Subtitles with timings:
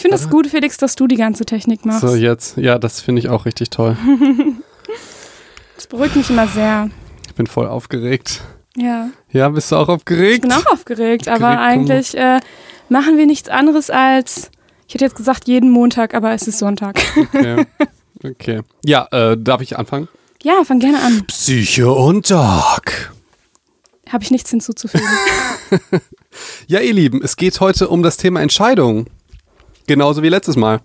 [0.00, 2.00] Ich finde es gut, Felix, dass du die ganze Technik machst.
[2.00, 2.56] So, jetzt.
[2.56, 3.98] Ja, das finde ich auch richtig toll.
[5.76, 6.88] das beruhigt mich immer sehr.
[7.26, 8.40] Ich bin voll aufgeregt.
[8.78, 9.10] Ja.
[9.30, 10.36] Ja, bist du auch aufgeregt?
[10.36, 12.40] Ich bin auch aufgeregt, aber eigentlich äh,
[12.88, 14.50] machen wir nichts anderes als,
[14.88, 16.98] ich hätte jetzt gesagt jeden Montag, aber es ist Sonntag.
[17.18, 17.66] Okay.
[18.24, 18.60] Okay.
[18.82, 20.08] Ja, äh, darf ich anfangen?
[20.42, 21.26] Ja, fang gerne an.
[21.26, 23.12] Psyche und Dog.
[24.08, 25.06] Habe ich nichts hinzuzufügen.
[26.66, 29.06] ja, ihr Lieben, es geht heute um das Thema Entscheidung.
[29.90, 30.78] Genauso wie letztes Mal.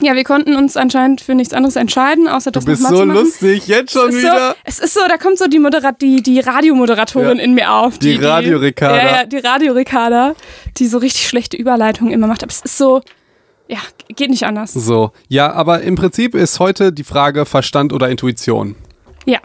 [0.00, 3.66] Ja, wir konnten uns anscheinend für nichts anderes entscheiden, außer das Du bist so lustig,
[3.66, 4.50] jetzt schon es wieder.
[4.50, 7.42] So, es ist so, da kommt so die, Moderat die, die Radiomoderatorin ja.
[7.42, 7.98] in mir auf.
[7.98, 8.96] Die, die Radio-Ricarda.
[8.96, 10.36] Ja, ja, die Radio-Ricarda,
[10.76, 12.44] die so richtig schlechte Überleitungen immer macht.
[12.44, 13.00] Aber es ist so,
[13.66, 13.78] ja,
[14.14, 14.72] geht nicht anders.
[14.72, 18.76] So, ja, aber im Prinzip ist heute die Frage Verstand oder Intuition.
[19.26, 19.40] Ja.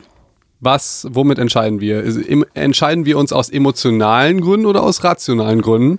[0.60, 2.04] Was, womit entscheiden wir?
[2.54, 5.98] Entscheiden wir uns aus emotionalen Gründen oder aus rationalen Gründen?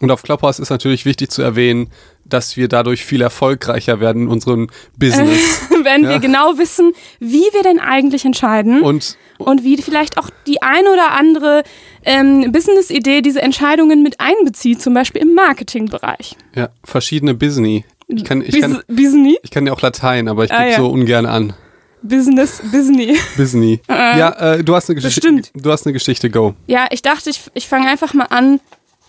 [0.00, 1.90] Und auf Clubhouse ist natürlich wichtig zu erwähnen,
[2.24, 5.60] dass wir dadurch viel erfolgreicher werden in unserem Business.
[5.82, 6.10] Wenn ja.
[6.10, 10.86] wir genau wissen, wie wir denn eigentlich entscheiden und, und wie vielleicht auch die ein
[10.86, 11.62] oder andere
[12.04, 16.36] ähm, Business-Idee diese Entscheidungen mit einbezieht, zum Beispiel im Marketingbereich.
[16.54, 17.82] Ja, verschiedene Business.
[18.06, 19.36] Ich kann, ich kann, Business?
[19.42, 20.76] Ich kann ja auch Latein, aber ich ah, gebe ja.
[20.76, 21.54] so ungern an.
[22.02, 23.18] Business, Business.
[23.36, 23.80] Business.
[23.88, 25.20] Äh, ja, äh, du hast eine Geschichte.
[25.20, 25.50] Bestimmt.
[25.54, 26.54] Du hast eine Geschichte, go.
[26.66, 28.60] Ja, ich dachte, ich, ich fange einfach mal an.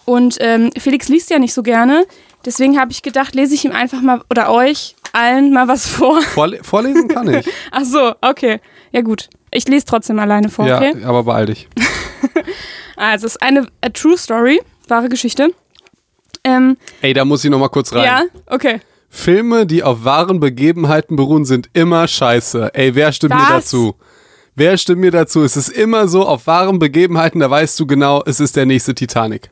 [0.06, 2.06] Und ähm, Felix liest ja nicht so gerne.
[2.46, 6.22] Deswegen habe ich gedacht, lese ich ihm einfach mal oder euch allen mal was vor.
[6.22, 7.48] Vorle vorlesen kann ich.
[7.72, 8.60] Ach so, okay.
[8.92, 9.30] Ja gut.
[9.52, 10.94] Ich lese trotzdem alleine vor, okay?
[11.00, 11.68] Ja, aber beeil dich.
[12.98, 15.54] also, es ist eine True Story, wahre Geschichte.
[16.44, 18.04] Ähm, Ey, da muss ich noch mal kurz rein.
[18.04, 18.82] Ja, okay.
[19.10, 22.72] Filme, die auf wahren Begebenheiten beruhen, sind immer scheiße.
[22.74, 23.42] Ey, wer stimmt was?
[23.42, 23.96] mir dazu?
[24.56, 25.44] Wer stimmt mir dazu?
[25.44, 28.94] Es ist immer so, auf wahren Begebenheiten, da weißt du genau, es ist der nächste
[28.94, 29.50] Titanic.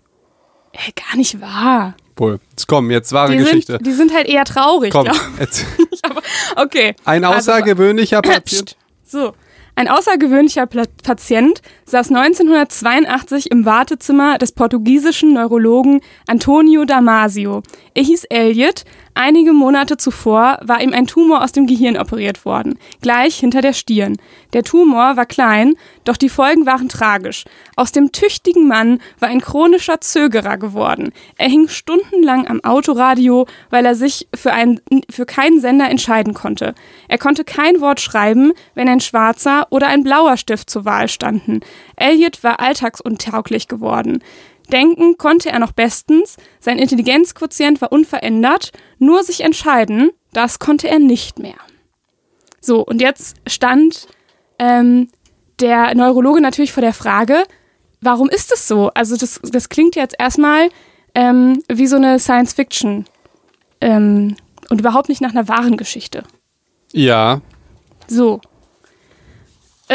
[0.74, 1.96] Ey, gar nicht wahr.
[2.16, 2.40] Wohl.
[2.52, 3.74] Jetzt komm, jetzt wahre die Geschichte.
[3.74, 4.92] Sind, die sind halt eher traurig.
[4.92, 5.08] Komm,
[6.04, 6.22] Aber,
[6.58, 6.96] okay.
[7.06, 8.78] Ein also, außergewöhnlicher also, Patient.
[9.04, 9.34] So.
[9.76, 17.64] Ein außergewöhnlicher Patient saß 1982 im Wartezimmer des portugiesischen Neurologen Antonio Damasio.
[17.96, 18.84] Er hieß Elliot,
[19.16, 23.74] Einige Monate zuvor war ihm ein Tumor aus dem Gehirn operiert worden, gleich hinter der
[23.74, 24.18] Stirn.
[24.54, 27.46] Der Tumor war klein, doch die Folgen waren tragisch.
[27.76, 31.12] Aus dem tüchtigen Mann war ein chronischer Zögerer geworden.
[31.38, 34.82] Er hing stundenlang am Autoradio, weil er sich für, einen,
[35.12, 36.74] für keinen Sender entscheiden konnte.
[37.08, 41.60] Er konnte kein Wort schreiben, wenn ein schwarzer oder ein blauer Stift zur Wahl standen.
[41.98, 44.24] Elliot war alltagsuntauglich geworden.
[44.72, 51.00] Denken konnte er noch bestens, sein Intelligenzquotient war unverändert, nur sich entscheiden, das konnte er
[51.00, 51.58] nicht mehr.
[52.62, 54.08] So, und jetzt stand
[54.58, 55.10] ähm,
[55.60, 57.44] der Neurologe natürlich vor der Frage,
[58.02, 58.90] warum ist es so?
[58.94, 60.70] Also das, das klingt jetzt erstmal
[61.16, 63.06] ähm, wie so eine Science-Fiction
[63.82, 64.36] ähm,
[64.70, 66.24] und überhaupt nicht nach einer wahren Geschichte.
[66.92, 67.42] Ja.
[68.08, 68.42] So,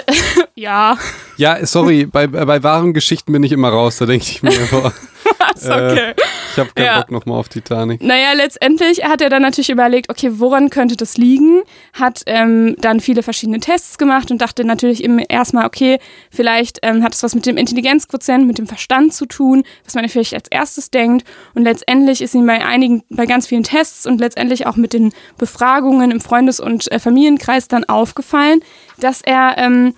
[0.54, 0.96] ja.
[1.36, 4.92] Ja, sorry, bei, bei wahren Geschichten bin ich immer raus, da denke ich mir einfach.
[5.38, 6.10] Was, okay.
[6.10, 6.14] Äh,
[6.58, 7.00] ich habe keinen ja.
[7.00, 8.02] Bock nochmal auf Titanic.
[8.02, 11.62] Naja, letztendlich hat er dann natürlich überlegt, okay, woran könnte das liegen?
[11.92, 15.98] Hat ähm, dann viele verschiedene Tests gemacht und dachte natürlich erstmal, okay,
[16.30, 20.08] vielleicht ähm, hat es was mit dem Intelligenzquotient, mit dem Verstand zu tun, was man
[20.08, 21.26] vielleicht als erstes denkt.
[21.54, 25.12] Und letztendlich ist ihm bei einigen, bei ganz vielen Tests und letztendlich auch mit den
[25.38, 28.60] Befragungen im Freundes- und äh, Familienkreis dann aufgefallen,
[28.98, 29.94] dass er ähm,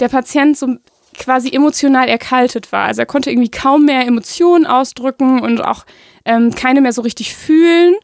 [0.00, 0.76] der Patient so
[1.18, 2.86] quasi emotional erkaltet war.
[2.86, 5.84] Also er konnte irgendwie kaum mehr Emotionen ausdrücken und auch
[6.24, 7.94] ähm, keine mehr so richtig fühlen.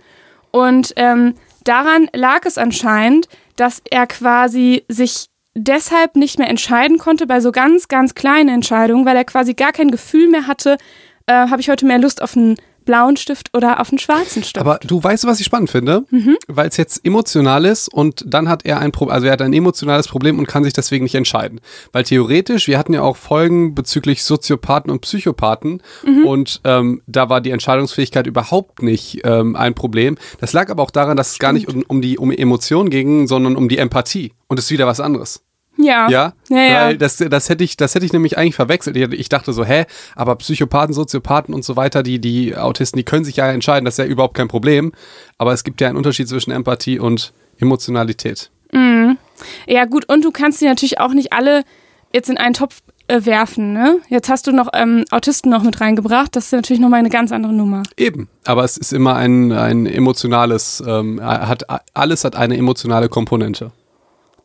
[0.51, 7.27] Und ähm, daran lag es anscheinend, dass er quasi sich deshalb nicht mehr entscheiden konnte
[7.27, 10.79] bei so ganz, ganz kleinen Entscheidungen, weil er quasi gar kein Gefühl mehr hatte,
[11.27, 12.57] äh, habe ich heute mehr Lust auf einen
[12.89, 14.57] blauen Stift oder auf einen schwarzen Stift.
[14.57, 16.07] Aber du weißt, was ich spannend finde?
[16.11, 16.39] Mhm.
[16.47, 19.53] Weil es jetzt emotional ist und dann hat er ein Problem, also er hat ein
[19.53, 21.61] emotionales Problem und kann sich deswegen nicht entscheiden.
[21.93, 26.25] Weil theoretisch, wir hatten ja auch Folgen bezüglich Soziopathen und Psychopathen mhm.
[26.25, 30.17] und ähm, da war die Entscheidungsfähigkeit überhaupt nicht ähm, ein Problem.
[30.41, 33.27] Das lag aber auch daran, dass es gar nicht um, um die um Emotionen ging,
[33.27, 34.33] sondern um die Empathie.
[34.47, 35.43] Und das ist wieder was anderes.
[35.79, 36.09] Ja.
[36.11, 36.33] Ja?
[36.49, 36.87] ja, ja.
[36.87, 38.97] Weil das, das hätte ich, das hätte ich nämlich eigentlich verwechselt.
[38.97, 39.87] Ich dachte so, hä,
[40.17, 43.95] aber Psychopathen, Soziopathen und so weiter, die, die Autisten, die können sich ja entscheiden, das
[43.95, 44.93] ist ja überhaupt kein Problem.
[45.39, 48.51] Aber es gibt ja einen Unterschied zwischen Empathie und Emotionalität.
[48.73, 49.19] Mhm.
[49.67, 51.65] Ja, gut, und du kannst die natürlich auch nicht alle
[52.13, 54.01] jetzt in einen Topf äh, werfen, ne?
[54.09, 57.33] Jetzt hast du noch ähm, Autisten noch mit reingebracht, das ist natürlich nochmal eine ganz
[57.33, 57.83] andere Nummer.
[57.97, 61.65] Eben, aber es ist immer ein, ein emotionales, ähm, hat,
[61.95, 63.73] alles hat eine emotionale Komponente.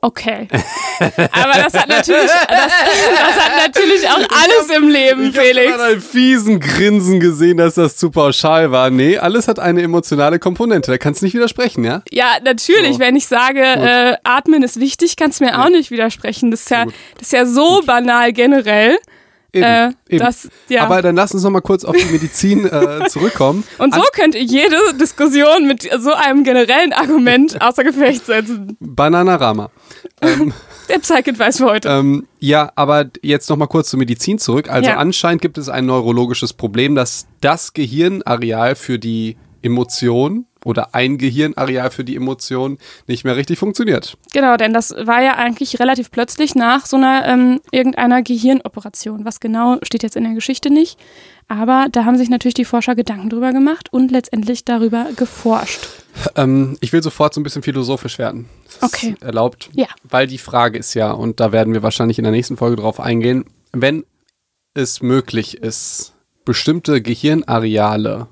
[0.06, 0.50] Okay.
[1.32, 5.72] Aber das hat natürlich, das, das hat natürlich auch alles im Leben, Ich Felix.
[5.72, 8.90] habe einen fiesen Grinsen gesehen, dass das zu pauschal war.
[8.90, 10.92] Nee, alles hat eine emotionale Komponente.
[10.92, 12.02] Da kannst du nicht widersprechen, ja?
[12.12, 12.96] Ja, natürlich.
[12.96, 13.00] So.
[13.00, 16.52] Wenn ich sage, äh, atmen ist wichtig, kannst du mir auch nicht widersprechen.
[16.52, 16.94] Das ist ja, Gut.
[17.16, 18.98] das ist ja so banal generell.
[19.54, 20.18] Eben, Äh, eben.
[20.20, 20.84] das- ja.
[20.84, 23.64] Aber dann lass uns noch mal kurz auf die Medizin äh, zurückkommen.
[23.78, 28.76] Und so könnt ihr jede Diskussion mit so einem generellen Argument außer Gefecht setzen.
[28.80, 29.70] Bananarama.
[30.22, 30.54] Ähm,
[30.90, 31.88] Der Psych-Advice für heute.
[31.88, 34.70] ähm, ja, aber jetzt noch mal kurz zur Medizin zurück.
[34.70, 34.98] Also Ja.
[34.98, 41.92] anscheinend gibt es ein neurologisches Problem, dass das Gehirnareal für die Emotion oder ein Gehirnareal
[41.92, 42.78] für die Emotion
[43.08, 44.18] nicht mehr richtig funktioniert.
[44.34, 49.26] Genau, denn das war ja eigentlich relativ plötzlich nach so einer ähm, irgendeiner Gehirnoperation.
[49.26, 50.98] Was genau steht jetzt in der Geschichte nicht.
[51.48, 55.82] Aber da haben sich natürlich die Forscher Gedanken drüber gemacht und letztendlich darüber geforscht.
[56.36, 58.50] Ähm, ich will sofort so ein bisschen philosophisch werden.
[58.66, 59.16] Das ist Okay.
[59.20, 59.70] Erlaubt.
[59.74, 59.88] Ja.
[60.04, 63.00] Weil die Frage ist ja, und da werden wir wahrscheinlich in der nächsten Folge drauf
[63.00, 64.06] eingehen, wenn
[64.74, 66.14] es möglich ist,
[66.46, 68.28] bestimmte Gehirnareale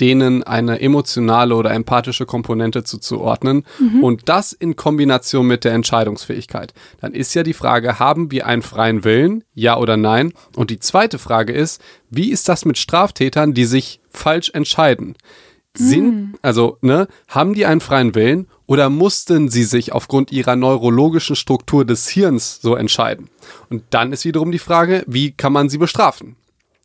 [0.00, 3.64] denen eine emotionale oder empathische Komponente zuzuordnen
[4.02, 6.74] und das in Kombination mit der Entscheidungsfähigkeit.
[7.00, 10.32] Dann ist ja die Frage, haben wir einen freien Willen, ja oder nein?
[10.54, 15.16] Und die zweite Frage ist, wie ist das mit Straftätern, die sich falsch entscheiden?
[15.78, 21.36] Sind, also, ne, haben die einen freien Willen oder mussten sie sich aufgrund ihrer neurologischen
[21.36, 23.28] Struktur des Hirns so entscheiden?
[23.68, 26.36] Und dann ist wiederum die Frage, wie kann man sie bestrafen?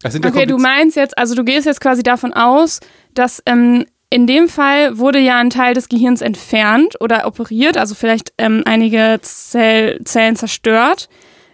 [0.03, 2.79] Okay, du meinst jetzt, also du gehst jetzt quasi davon aus,
[3.13, 7.95] dass ähm, in dem Fall wurde ja ein Teil des Gehirns entfernt oder operiert, also
[7.95, 11.07] vielleicht ähm, einige Zell Zellen zerstört.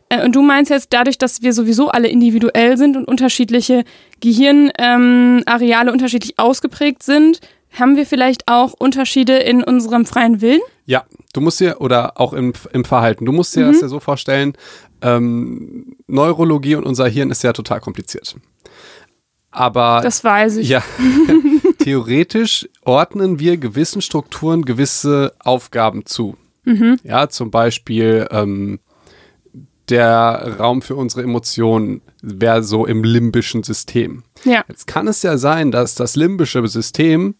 [0.10, 3.84] Äh, und du meinst jetzt dadurch, dass wir sowieso alle individuell sind und unterschiedliche
[4.22, 7.42] Gehirnareale ähm, unterschiedlich ausgeprägt sind,
[7.80, 10.62] haben wir vielleicht auch Unterschiede in unserem freien Willen?
[10.86, 11.04] Ja,
[11.34, 13.74] du musst dir, oder auch im, im Verhalten, du musst dir Mhm.
[13.74, 14.54] das ja so vorstellen,
[15.02, 18.36] ähm, Neurologie und unser Hirn ist ja total kompliziert.
[19.52, 20.70] Aber Das weiß ich.
[20.70, 20.84] ja,
[21.80, 26.38] theoretisch ordnen wir gewissen Strukturen gewisse Aufgaben zu.
[26.66, 26.98] Mhm.
[27.04, 28.80] Ja, zum Beispiel ähm,
[29.90, 34.24] der Raum für unsere Emotionen wäre so im limbischen System.
[34.44, 34.66] Ja.
[34.68, 37.36] Jetzt kann es ja sein, dass das limbische System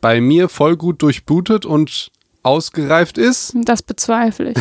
[0.00, 2.10] bei mir voll gut durchblutet und
[2.42, 4.58] ausgereift ist Das bezweifle ich.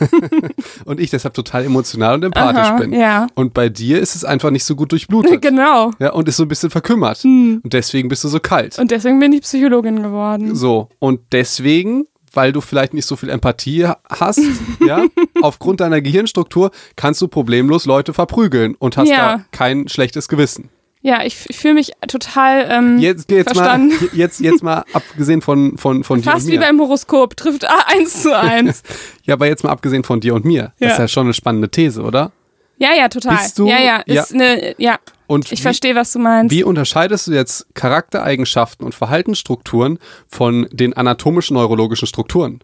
[0.84, 2.92] und ich deshalb total emotional und empathisch Aha, bin.
[2.92, 3.26] ja.
[3.34, 5.40] Und bei dir ist es einfach nicht so gut durchblutet.
[5.42, 5.92] genau.
[5.98, 7.24] Ja, und ist so ein bisschen verkümmert.
[7.24, 8.78] Und deswegen bist du so kalt.
[8.78, 10.54] Und deswegen bin ich Psychologin geworden.
[10.54, 14.40] So, und deswegen, weil du vielleicht nicht so viel Empathie hast,
[14.86, 15.04] ja,
[15.42, 19.36] aufgrund deiner Gehirnstruktur kannst du problemlos Leute verprügeln und hast Ja.
[19.38, 20.68] da kein schlechtes Gewissen.
[21.06, 24.08] Ja, ich, ich fühle mich total ähm, Jetzt, jetzt, mal, verstanden.
[24.14, 26.64] jetzt, jetzt mal abgesehen von, von, von dir Fast und wie mir.
[26.64, 28.82] beim Horoskop, trifft eins zu eins.
[29.24, 30.72] Ja, aber jetzt mal abgesehen von dir und mir.
[30.80, 31.04] Das ist Ja.
[31.04, 32.32] ja schon eine spannende These, oder?
[32.78, 33.36] Ja, ja, total.
[33.36, 34.22] Bist du- ja, ja, ja.
[34.22, 34.96] ist eine, ja,
[35.26, 36.54] Und ich wie, verstehe, was du meinst.
[36.54, 42.60] Wie unterscheidest du jetzt Charaktereigenschaften und Verhaltensstrukturen von den anatomischen neurologischen Strukturen?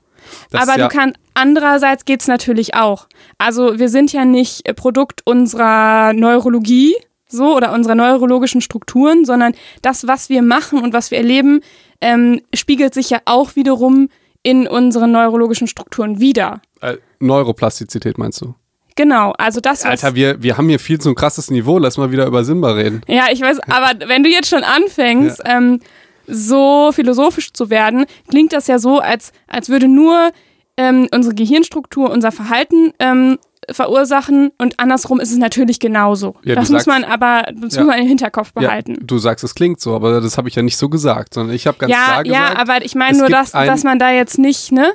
[0.50, 3.06] Das Aber ja, du kannst, andererseits geht's natürlich auch.
[3.38, 6.94] Also wir sind ja nicht äh, Produkt unserer Neurologie,
[7.30, 11.60] so, oder unserer neurologischen Strukturen, sondern das, was wir machen und was wir erleben,
[12.00, 14.08] ähm, spiegelt sich ja auch wiederum
[14.42, 16.60] in unseren neurologischen Strukturen wieder.
[16.80, 18.54] äh, Neuroplastizität meinst du?
[18.96, 19.84] Genau, also das.
[19.84, 21.78] Alter, wir, wir haben hier viel zu ein krasses Niveau.
[21.78, 23.02] Lass mal wieder über Simba reden.
[23.06, 25.80] Ja, ich weiß, aber wenn du jetzt schon anfängst, ähm,
[26.26, 30.32] so philosophisch zu werden, klingt das ja so, als, als würde nur
[30.76, 33.38] ähm, unsere Gehirnstruktur unser Verhalten ähm,
[33.72, 36.36] verursachen und andersrum ist es natürlich genauso.
[36.44, 37.82] Ja, das muss sagst- man aber das Ja.
[37.82, 38.94] muss man im Hinterkopf behalten.
[38.94, 41.54] Ja, du sagst, es klingt so, aber das habe ich ja nicht so gesagt, sondern
[41.54, 42.58] ich habe ganz Ja, klar ja, gesagt.
[42.58, 44.92] aber ich meine nur, dass, dass man da jetzt nicht, ne?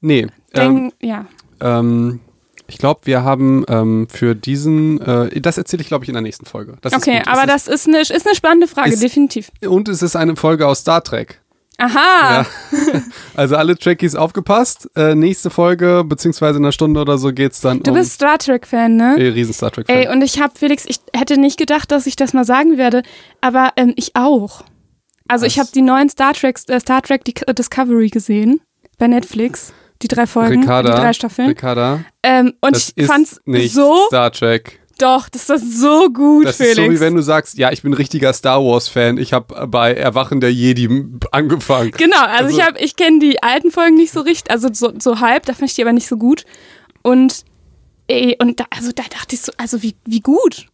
[0.00, 1.24] nee, ähm, Denk, ja.
[1.60, 2.20] ähm,
[2.66, 6.22] ich glaube, wir haben ähm, für diesen, äh, das erzähle ich, glaube ich, in der
[6.22, 6.76] nächsten Folge.
[6.82, 9.50] Das Okay, ist aber es das ist eine, ist eine spannende Frage, ist- definitiv.
[9.60, 11.40] ist, und es ist eine Folge aus Star Trek.
[11.80, 12.46] Aha, Ja.
[13.34, 14.88] Also alle Trekkies aufgepasst.
[14.96, 18.38] Äh, nächste Folge, beziehungsweise in einer Stunde oder so geht's dann du um bist Star
[18.38, 19.16] Trek-Fan, ne?
[19.18, 19.86] äh, riesen Star Trek.
[19.88, 23.02] Ey, und ich habe, Felix, ich hätte nicht gedacht, dass ich das mal sagen werde,
[23.40, 24.62] aber ähm, ich auch.
[25.28, 25.64] Also ich Was?
[25.66, 28.60] habe die neuen Star Trek, äh, Star Trek Di- Discovery gesehen
[28.98, 29.72] bei Netflix,
[30.02, 31.48] die drei Folgen, Ricarda, die drei Staffeln.
[31.48, 34.80] Ricarda, Ähm, und das ich ist fand's nicht so, Star Trek.
[35.00, 36.78] Doch, das ist so gut, Das Felix.
[36.78, 39.18] ist so wie wenn du sagst, ja, ich bin ein richtiger Star Wars Fan.
[39.18, 40.88] Ich habe bei Erwachen der Jedi
[41.32, 41.92] angefangen.
[41.96, 45.20] Genau, also, Also- ich ich kenne die alten Folgen nicht so richtig, also so, so
[45.20, 46.44] halb, da fand ich die aber nicht so gut.
[47.02, 47.44] Und
[48.08, 50.66] ey, und da, also da dachte ich so, also wie, wie gut.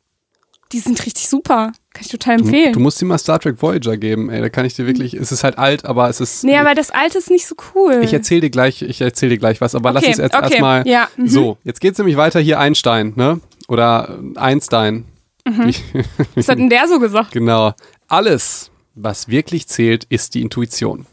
[0.73, 1.71] Die sind richtig super.
[1.95, 2.73] Kann ich total empfehlen.
[2.73, 4.41] Du, du musst dir mal Star Trek Voyager geben, ey.
[4.41, 5.15] Da kann ich dir wirklich.
[5.15, 6.43] Es ist halt alt, aber es ist.
[6.43, 8.01] nee, aber das alte ist nicht so cool.
[8.03, 10.45] Ich erzähle dir gleich, ich erzähle dir gleich was, aber lass Okay, uns jetzt okay,
[10.51, 10.87] erstmal.
[10.89, 11.29] ja, mhm.
[11.29, 13.41] So, jetzt geht's nämlich weiter hier Einstein, ne?
[13.69, 15.05] Oder Einstein.
[15.47, 15.69] Mhm.
[15.69, 15.83] Ich-
[16.35, 17.33] Was hat denn der so gesagt?
[17.33, 17.75] Genau.
[18.09, 21.07] Alles, was wirklich zählt, ist die Intuition.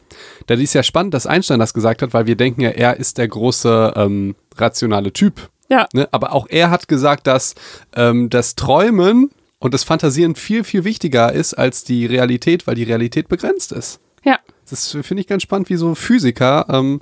[0.48, 3.18] Da ist ja spannend, dass Einstein das gesagt hat, weil wir denken ja, er ist
[3.18, 5.50] der große ähm, rationale Typ.
[5.70, 5.88] Ja.
[5.94, 6.08] Ne?
[6.12, 7.56] Aber auch er hat gesagt, dass
[7.96, 12.84] ähm, das Träumen und das Fantasieren viel, viel wichtiger ist als die Realität, weil die
[12.84, 14.00] Realität begrenzt ist.
[14.24, 14.38] Ja.
[14.70, 17.02] Das finde ich ganz spannend, wie so Physiker ähm,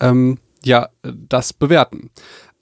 [0.00, 2.10] ähm, ja, das bewerten.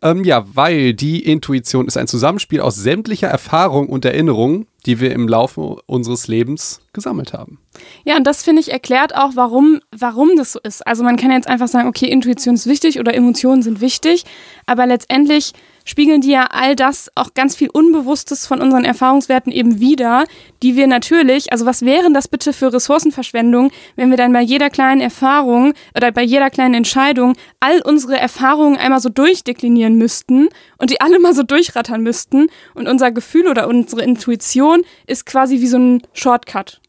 [0.02, 5.12] Ähm, ja, weil die Intuition ist ein Zusammenspiel aus sämtlicher Erfahrung und Erinnerungen, die wir
[5.12, 7.60] im Laufe unseres Lebens gesammelt haben.
[8.04, 10.84] Ja, und das finde ich erklärt auch, warum, warum das so ist.
[10.86, 14.24] Also man kann jetzt einfach sagen, okay, Intuition ist wichtig oder Emotionen sind wichtig,
[14.66, 15.52] aber letztendlich
[15.84, 20.24] spiegeln die ja all das auch ganz viel Unbewusstes von unseren Erfahrungswerten eben wieder,
[20.62, 24.70] die wir natürlich, also was wären das bitte für Ressourcenverschwendung, wenn wir dann bei jeder
[24.70, 30.48] kleinen Erfahrung oder bei jeder kleinen Entscheidung all unsere Erfahrungen einmal so durchdeklinieren müssten
[30.78, 35.60] und die alle mal so durchrattern müssten und unser Gefühl oder unsere Intuition ist quasi
[35.60, 36.80] wie so ein Shortcut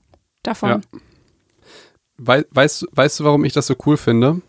[0.44, 0.70] davon.
[0.70, 0.82] Ja.
[2.18, 4.42] Wei weißt, weißt du, warum ich das so cool finde?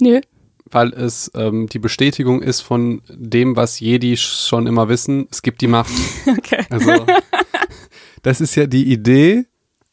[0.00, 0.20] Nö.
[0.70, 5.26] Weil es ähm, die Bestätigung ist von dem, was Jedi schon immer wissen.
[5.30, 5.92] Es gibt die Macht.
[6.26, 6.64] Okay.
[6.70, 7.06] Also,
[8.22, 9.46] das ist ja die Idee,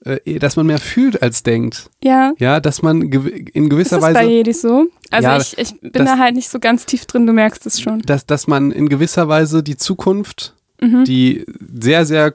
[0.04, 1.90] äh, dass man mehr fühlt als denkt.
[2.04, 2.34] Ja.
[2.40, 4.14] Ja, dass man gew in Ist gewisser das Weise.
[4.16, 4.88] bei Jedis so?
[5.12, 7.66] Also Ja, ich, ich bin das- da halt nicht so ganz tief drin, du merkst
[7.66, 8.02] es schon.
[8.02, 11.06] dass, dass man in gewisser Weise die Zukunft, Mhm.
[11.06, 12.34] die sehr, sehr,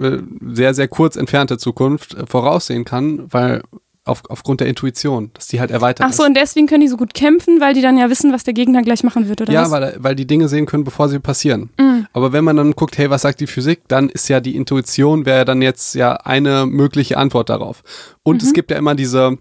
[0.00, 0.18] äh,
[0.50, 3.62] sehr, sehr kurz entfernte Zukunft äh, voraussehen kann, weil
[4.04, 6.28] auf, aufgrund der Intuition, dass die halt erweitert Ach so, ist.
[6.28, 8.82] und deswegen können die so gut kämpfen, weil die dann ja wissen, was der Gegner
[8.82, 9.70] gleich machen wird, oder Ja, was?
[9.72, 11.70] weil, weil die Dinge sehen können, bevor sie passieren.
[11.78, 12.06] Mhm.
[12.12, 15.26] Aber wenn man dann guckt, hey, was sagt die Physik, dann ist ja die Intuition,
[15.26, 17.82] wäre dann jetzt ja eine mögliche Antwort darauf.
[18.22, 18.48] Und Mhm.
[18.48, 19.36] es gibt ja immer diese,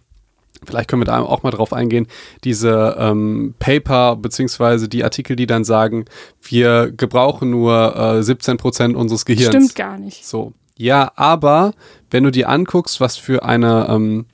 [0.65, 2.07] vielleicht können wir da auch mal drauf eingehen,
[2.43, 6.03] diese ähm, Paper beziehungsweise die Artikel, die dann sagen,
[6.41, 9.55] wir gebrauchen nur äh, 17 Prozent unseres Gehirns.
[9.55, 10.25] Stimmt gar nicht.
[10.27, 10.51] So.
[10.77, 11.73] Ja, aber
[12.11, 14.25] wenn du dir anguckst, was für eine, ähm,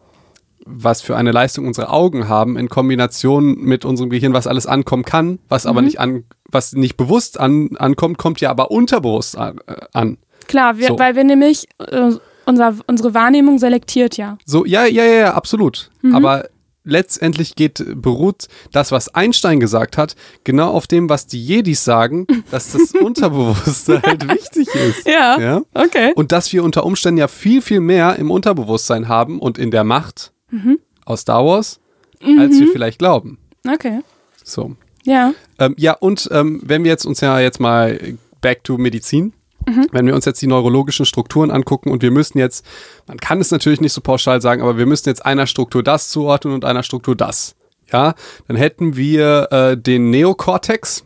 [0.65, 5.03] was für eine Leistung unsere Augen haben, in Kombination mit unserem Gehirn, was alles ankommen
[5.03, 9.59] kann, was aber nicht an, was nicht bewusst an, ankommt, kommt ja aber unterbewusst an.
[9.67, 10.17] Äh, an.
[10.47, 10.99] Klar, wir, So.
[10.99, 12.11] weil wir nämlich, äh,
[12.45, 14.37] unser, unsere Wahrnehmung selektiert ja.
[14.45, 15.89] So, ja, ja, ja, ja, absolut.
[16.13, 16.45] Aber
[16.85, 22.27] letztendlich geht, beruht das, was Einstein gesagt hat, genau auf dem, was die Jedis sagen,
[22.51, 25.07] dass das Unterbewusste halt wichtig ist.
[25.07, 25.39] Ja.
[25.39, 25.61] Ja.
[25.73, 26.13] Okay.
[26.15, 29.83] Und dass wir unter Umständen ja viel, viel mehr im Unterbewusstsein haben und in der
[29.83, 30.31] Macht
[31.05, 31.79] aus Star Wars,
[32.21, 33.37] als wir vielleicht glauben.
[33.67, 34.01] Okay.
[34.43, 34.75] So.
[35.03, 35.33] Ja.
[35.59, 37.99] Ähm, ja, und ähm, wenn wir jetzt uns ja jetzt mal
[38.41, 39.33] back to Medizin,
[39.91, 42.65] wenn wir uns jetzt die neurologischen Strukturen angucken und wir müssen jetzt,
[43.07, 46.09] man kann es natürlich nicht so pauschal sagen, aber wir müssen jetzt einer Struktur das
[46.09, 47.55] zuordnen und einer Struktur das.
[47.91, 48.15] Ja,
[48.47, 51.03] dann hätten wir äh, den Neokortex.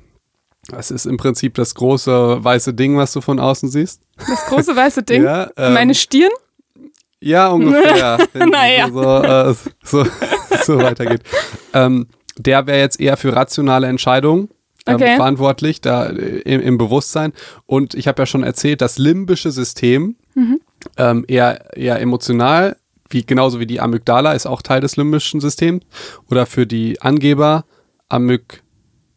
[0.67, 4.01] Das ist im Prinzip das große weiße Ding, was du von außen siehst.
[4.17, 5.23] Das große weiße Ding.
[5.23, 6.31] Ja, ähm, Meine Stirn?
[7.21, 8.17] Ja, ungefähr.
[8.33, 8.89] Naja.
[8.91, 10.05] so, äh, so,
[10.65, 11.21] so weitergeht.
[11.73, 12.07] Ähm,
[12.37, 14.49] der wäre jetzt eher für rationale Entscheidungen
[14.87, 15.15] ähm, Okay.
[15.17, 17.33] verantwortlich, da äh, im, im Bewusstsein.
[17.65, 20.61] Und ich habe ja schon erzählt, das limbische System Mhm.
[20.97, 22.77] ähm, eher, eher emotional,
[23.09, 25.83] wie, genauso wie die Amygdala ist auch Teil des limbischen Systems.
[26.29, 27.65] Oder für die Angeber
[28.07, 28.63] Amyg,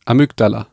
[0.06, 0.66] Amygdala.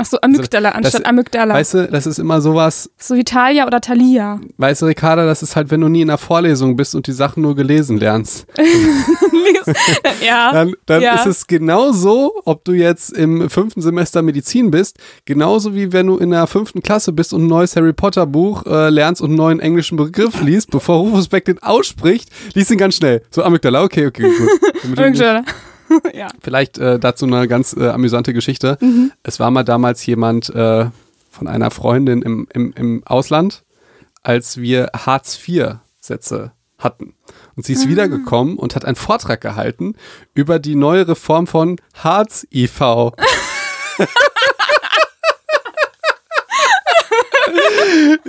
[0.00, 1.54] Achso, Amygdala Also, das- anstatt Amygdala.
[1.54, 4.40] Weißt du, das ist immer sowas, so wie Talia oder Thalia.
[4.56, 7.12] weißt du, Ricarda, das ist halt, wenn du nie in einer Vorlesung bist und die
[7.12, 8.46] Sachen nur gelesen lernst.
[10.26, 10.52] ja.
[10.52, 11.16] dann, dann ja.
[11.16, 16.16] ist es genauso, ob du jetzt im fünften Semester Medizin bist, genauso wie wenn du
[16.16, 19.36] in der fünften Klasse bist und ein neues Harry Potter Buch äh, lernst und einen
[19.36, 23.22] neuen englischen Begriff liest, bevor Rufus Beck den ausspricht, liest ihn ganz schnell.
[23.30, 24.98] So Amygdala, okay, okay, gut.
[24.98, 25.44] Amygdala.
[26.14, 26.28] ja.
[26.40, 28.78] Vielleicht äh, dazu eine ganz äh, amüsante Geschichte.
[28.80, 29.12] Mhm.
[29.22, 30.86] Es war mal damals jemand äh,
[31.30, 33.62] von einer Freundin im, im, im Ausland,
[34.22, 37.14] als wir Hartz-IV-Sätze hatten.
[37.56, 37.88] Und sie ist Ah.
[37.88, 39.94] wiedergekommen und hat einen Vortrag gehalten
[40.34, 42.80] über die neue Reform von Hartz-IV.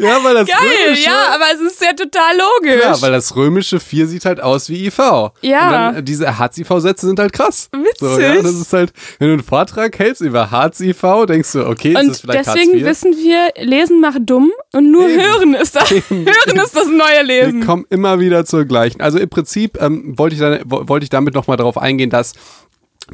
[0.02, 2.82] ja, weil das Geil, römische, ja, aber es ist ja total logisch.
[2.84, 4.98] ja, weil das römische 4 sieht halt aus wie IV.
[4.98, 5.30] Ja.
[5.30, 7.70] Und dann, äh, diese Hartz-IV-Sätze sind halt krass.
[8.00, 8.24] So, Witzig.
[8.24, 11.96] ja, das ist halt, wenn du einen Vortrag hältst über Hartz-IV, denkst du, okay, ist
[11.98, 12.86] das und vielleicht deswegen Hartz IV?
[12.86, 15.22] wissen wir, Lesen macht dumm und nur Eben.
[15.22, 16.26] Hören ist das, Hören
[16.64, 17.66] ist das neue Wir Lesen.
[17.66, 19.02] kommen immer wieder zur gleichen.
[19.02, 22.34] Also im Prinzip ähm, wollte ich, dann, wollte ich damit nochmal darauf eingehen, dass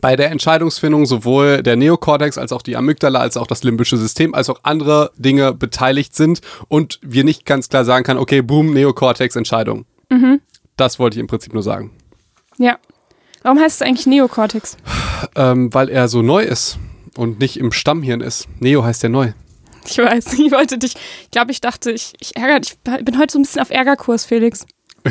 [0.01, 4.33] bei der Entscheidungsfindung sowohl der Neokortex als auch die Amygdala als auch das limbische System
[4.33, 8.73] als auch andere Dinge beteiligt sind und wir nicht ganz klar sagen kann, okay, boom,
[8.73, 9.85] Neokortex, Entscheidung.
[10.09, 10.41] Mhm.
[10.75, 11.91] Das wollte ich im Prinzip nur sagen.
[12.57, 12.77] Ja.
[13.43, 14.77] Warum heißt es eigentlich Neokortex?
[15.35, 16.77] Ähm, weil er so neu ist
[17.15, 18.47] und nicht im Stammhirn ist.
[18.59, 19.31] Neo heißt ja neu.
[19.87, 23.33] Ich weiß, ich wollte dich, ich glaube, ich dachte, ich, ich ärgere, ich bin heute
[23.33, 24.65] so ein bisschen auf Ärgerkurs, Felix.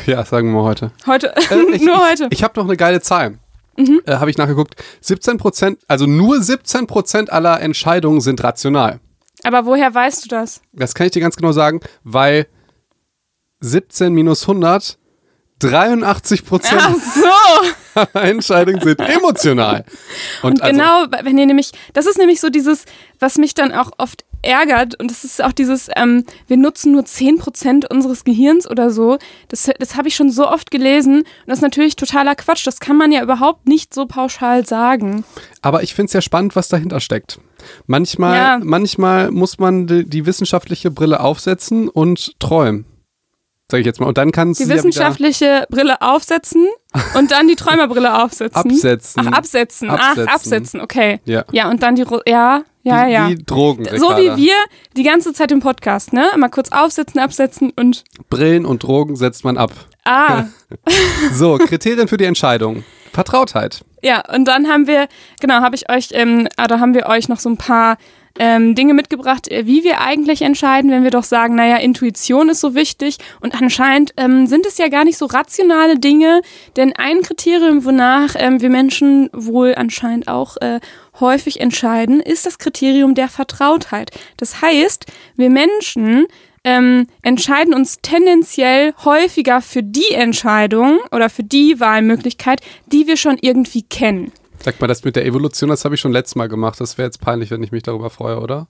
[0.07, 0.93] Ja, sagen wir mal heute.
[1.07, 1.41] Heute, Äh,
[1.75, 2.25] ich, nur heute.
[2.31, 3.39] Ich, ich habe noch eine geile Zahl.
[3.79, 4.75] Äh, habe ich nachgeguckt.
[5.01, 9.01] 17 Prozent, also nur 17 Prozent aller Entscheidungen sind rational.
[9.45, 10.61] Aber woher weißt du das?
[10.73, 12.47] Das kann ich dir ganz genau sagen, weil
[13.61, 14.99] 17 minus 100,
[15.59, 16.81] 83 Prozent
[17.15, 17.71] so.
[17.95, 19.85] aller Entscheidungen sind emotional.
[20.43, 22.85] Und also- genau, wenn ihr nämlich, das ist nämlich so dieses,
[23.19, 27.03] was mich dann auch oft ärgert und das ist auch dieses, ähm, wir nutzen nur
[27.03, 29.19] 10% unseres Gehirns oder so.
[29.49, 32.67] Das, das habe ich schon so oft gelesen und das ist natürlich totaler Quatsch.
[32.67, 35.25] Das kann man ja überhaupt nicht so pauschal sagen.
[35.63, 37.39] Aber ich finde es ja spannend, was dahinter steckt.
[37.87, 38.61] Manchmal, Ja.
[38.63, 42.85] manchmal muss man die, die wissenschaftliche Brille aufsetzen und träumen.
[43.69, 44.07] Sag ich jetzt mal.
[44.07, 46.69] Und dann kann es Die ja wissenschaftliche Brille aufsetzen
[47.19, 48.71] und dann die Träumerbrille aufsetzen.
[48.71, 49.23] absetzen.
[49.27, 49.91] Ach, absetzen.
[49.91, 50.27] Absetzen.
[50.29, 51.21] Ach, absetzen, okay.
[51.25, 51.45] Ja.
[51.51, 53.29] Ja, und dann die, ja, ja, ja.
[53.29, 53.85] Wie Drogen.
[53.85, 54.37] so wie Ricarda.
[54.37, 54.55] wir
[54.97, 56.27] die ganze Zeit im Podcast, ne?
[56.37, 59.73] Mal kurz aufsetzen, absetzen und Brillen und Drogen setzt man ab.
[60.05, 60.45] ah.
[61.33, 62.85] So, Kriterien für die Entscheidung.
[63.13, 63.85] Vertrautheit.
[64.03, 65.09] Ja, und dann haben wir,
[65.41, 67.97] genau, habe ich euch, ähm, ah, da haben wir euch noch so ein paar
[68.39, 72.61] ähm, Dinge mitgebracht, äh, wie wir eigentlich entscheiden, wenn wir doch sagen, naja, Intuition ist
[72.61, 73.19] so wichtig.
[73.41, 76.43] Und anscheinend ähm, sind es ja gar nicht so rationale Dinge,
[76.77, 80.81] denn ein Kriterium, wonach ähm, wir Menschen wohl anscheinend auch äh,
[81.21, 84.11] häufig entscheiden, ist das Kriterium der Vertrautheit.
[84.37, 86.27] Das heißt, wir Menschen
[86.65, 93.39] ähm, entscheiden uns tendenziell häufiger für die Entscheidung oder für die Wahlmöglichkeit, die wir schon
[93.41, 94.33] irgendwie kennen.
[94.65, 96.81] Sag mal, das mit der Evolution, das habe ich schon letztes Mal gemacht.
[96.81, 98.69] Das wäre jetzt peinlich, wenn ich mich darüber freue, oder?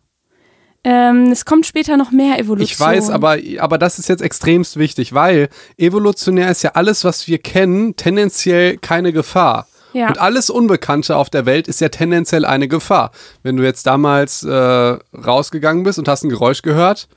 [0.84, 2.64] Ähm, es kommt später noch mehr Evolution.
[2.64, 7.26] Ich weiß, aber, aber das ist jetzt extremst wichtig, weil evolutionär ist ja alles, was
[7.26, 9.66] wir kennen, tendenziell keine Gefahr.
[9.94, 10.08] Ja.
[10.08, 13.10] Und alles Unbekannte auf der Welt ist ja tendenziell eine Gefahr.
[13.42, 17.08] Wenn du jetzt damals äh, rausgegangen bist und hast ein Geräusch gehört,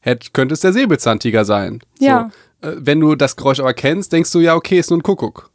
[0.00, 1.80] hätt, könnte es der Säbelzahntiger sein.
[1.98, 2.30] Ja.
[2.62, 2.68] So.
[2.68, 5.50] Äh, wenn du das Geräusch aber kennst, denkst du, ja, okay, ist nur ein Kuckuck.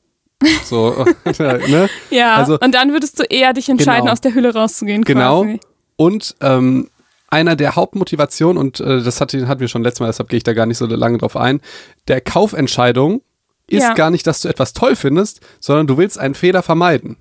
[0.66, 1.06] So,
[1.40, 1.90] ne?
[2.10, 4.14] Ja, Also- und dann würdest du eher dich entscheiden, Genau.
[4.14, 5.04] aus der Hülle rauszugehen.
[5.04, 5.44] Genau.
[5.44, 5.60] Quasi.
[5.96, 6.90] Und ähm,
[7.30, 10.44] einer der Hauptmotivationen, und äh, das hat, hatten wir schon letztes Mal, deshalb gehe ich
[10.44, 11.62] da gar nicht so lange drauf ein,
[12.08, 13.22] der Kaufentscheidung
[13.68, 13.94] ist Ja.
[13.94, 17.18] gar nicht, dass du etwas toll findest, sondern du willst einen Fehler vermeiden.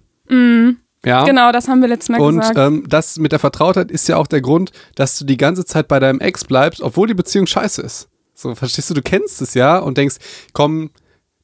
[1.05, 1.25] Ja.
[1.25, 2.59] Genau, das haben wir letztes Mal Und gesagt.
[2.59, 5.89] ähm, das mit der Vertrautheit ist ja auch der Grund, dass du die ganze Zeit
[5.89, 8.09] bei deinem Ex bleibst, obwohl die Beziehung scheiße ist.
[8.35, 10.17] So, verstehst du, du kennst es ja und denkst,
[10.53, 10.91] komm,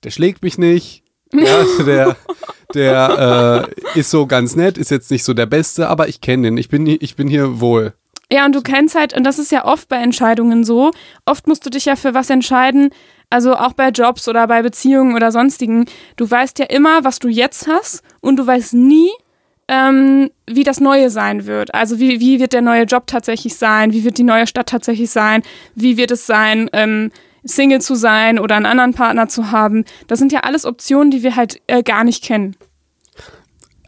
[0.05, 2.17] der schlägt mich nicht, ja, der,
[2.75, 6.45] der äh, ist so ganz nett, ist jetzt nicht so der Beste, aber ich kenne
[6.45, 7.93] den, ich bin, hier- ich bin hier wohl.
[8.31, 10.91] Ja, und du kennst halt, und das ist ja oft bei Entscheidungen so,
[11.25, 12.91] oft musst du dich ja für was entscheiden,
[13.31, 15.87] also auch bei Jobs oder bei Beziehungen oder sonstigen.
[16.17, 19.11] Du weißt ja immer, was du jetzt hast und du weißt nie,
[19.69, 21.75] ähm, wie das Neue sein wird.
[21.75, 25.11] Also wie, wie wird der neue Job tatsächlich sein, wie wird die neue Stadt tatsächlich
[25.11, 25.43] sein,
[25.75, 27.11] wie wird es sein, ähm,
[27.45, 29.85] Single zu sein oder einen anderen Partner zu haben.
[30.07, 32.57] Das sind ja alles Optionen, die wir halt äh, gar nicht kennen.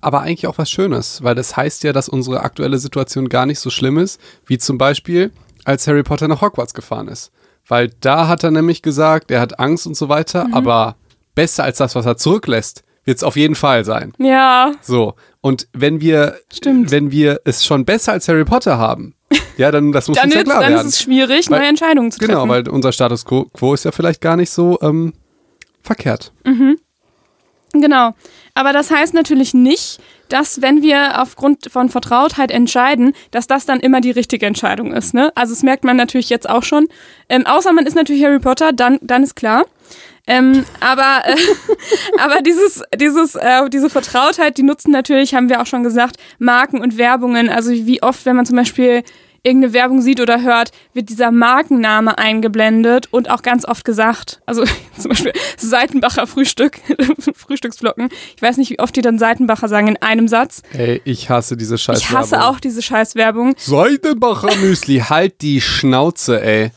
[0.02, 3.58] aber eigentlich auch was Schönes, weil das heißt ja, dass unsere aktuelle Situation gar nicht
[3.58, 5.30] so schlimm ist, wie zum Beispiel,
[5.64, 7.30] als Harry Potter nach Hogwarts gefahren ist.
[7.68, 10.54] Weil da hat er nämlich gesagt, er hat Angst und so weiter, Mhm.
[10.54, 10.96] aber
[11.34, 14.12] besser als das, was er zurücklässt, wird es auf jeden Fall sein.
[14.18, 15.14] Ja, So.
[15.42, 16.90] Und wenn wir, Stimmt.
[16.90, 19.14] wenn wir es schon besser als Harry Potter haben,
[19.60, 20.88] ja, dann das muss dann, uns ja klar dann ist werden.
[20.88, 22.32] es schwierig, Weil- neue Entscheidungen zu treffen.
[22.32, 25.12] Genau, weil unser Status quo, ist ja vielleicht gar nicht so ähm,
[25.82, 26.32] verkehrt.
[27.72, 28.14] Genau.
[28.54, 33.80] Aber das heißt natürlich nicht, dass wenn wir aufgrund von Vertrautheit entscheiden, dass das dann
[33.80, 35.14] immer die richtige Entscheidung ist.
[35.14, 35.30] Ne?
[35.34, 36.88] Also das merkt man natürlich jetzt auch schon.
[37.28, 39.66] Ähm, außer man ist natürlich Harry Potter, dann, dann ist klar.
[40.26, 41.36] Ähm, aber äh,
[42.20, 46.80] aber dieses, dieses, äh, diese Vertrautheit, die nutzen natürlich, haben wir auch schon gesagt, Marken
[46.80, 47.48] und Werbungen.
[47.48, 49.02] Also wie oft, wenn man zum Beispiel
[49.42, 54.40] irgendeine Werbung sieht oder hört, wird dieser Markenname eingeblendet und auch ganz oft gesagt.
[54.46, 54.64] Also
[54.98, 56.80] zum Beispiel Seitenbacher Frühstück,
[57.34, 58.08] Frühstücksflocken.
[58.36, 60.62] Ich weiß nicht, wie oft die dann Seitenbacher sagen in einem Satz.
[60.72, 62.00] Ey, ich hasse diese Scheiße.
[62.00, 63.54] Ich hasse auch diese Scheißwerbung.
[63.56, 66.70] Seidenbacher Müsli, halt die Schnauze, ey.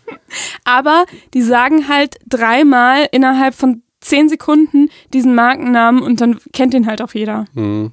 [0.64, 6.88] Aber die sagen halt dreimal innerhalb von zehn Sekunden diesen Markennamen und dann kennt den
[6.88, 7.46] halt auch jeder.
[7.54, 7.92] Hm.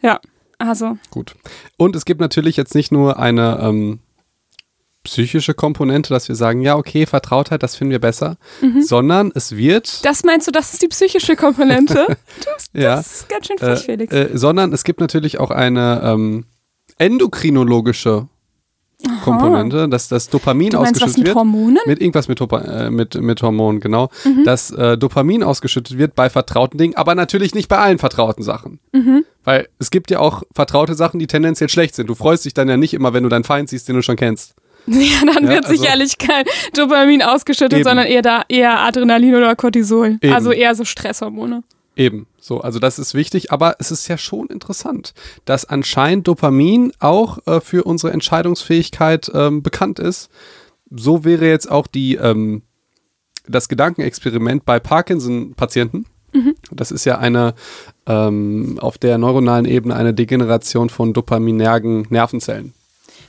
[0.00, 0.20] Ja,
[0.68, 0.96] also.
[1.10, 1.34] Gut.
[1.76, 4.00] Und es gibt natürlich jetzt nicht nur eine, ähm,
[5.04, 8.36] psychische Komponente, dass wir sagen, ja, okay, Vertrautheit, das finden wir besser,
[8.80, 10.04] sondern es wird.
[10.04, 12.06] Das meinst du, das ist die psychische Komponente?
[12.44, 12.96] das, Ja.
[12.96, 14.14] das ist ganz schön frech, Felix.
[14.14, 16.46] Äh, sondern es gibt natürlich auch eine ähm,
[16.98, 18.28] endokrinologische
[19.24, 21.36] Komponente, dass das Dopamin du meinst was ausgeschüttet mit wird.
[21.36, 21.78] Hormonen?
[21.86, 24.10] Mit irgendwas mit, äh, mit, mit Hormonen, genau.
[24.24, 24.44] Mhm.
[24.44, 28.80] Dass äh, Dopamin ausgeschüttet wird bei vertrauten Dingen, aber natürlich nicht bei allen vertrauten Sachen.
[28.92, 29.24] Mhm.
[29.44, 32.08] Weil es gibt ja auch vertraute Sachen, die tendenziell schlecht sind.
[32.08, 34.16] Du freust dich dann ja nicht immer, wenn du deinen Feind siehst, den du schon
[34.16, 34.54] kennst.
[34.86, 37.84] Ja, dann Ja, wird also- sicherlich kein Dopamin ausgeschüttet, Eben.
[37.88, 40.16] sondern eher da eher Adrenalin oder Cortisol.
[40.20, 40.32] Eben.
[40.34, 41.62] Also eher so Stresshormone.
[41.94, 45.12] Eben, so, also das ist wichtig, aber es ist ja schon interessant,
[45.44, 50.30] dass anscheinend Dopamin auch äh, für unsere Entscheidungsfähigkeit ähm, bekannt ist.
[50.90, 52.62] So wäre jetzt auch die, ähm,
[53.46, 56.06] das Gedankenexperiment bei Parkinson-Patienten.
[56.70, 57.54] Das ist ja eine
[58.06, 62.72] ähm, auf der neuronalen Ebene eine Degeneration von dopaminergen Nervenzellen.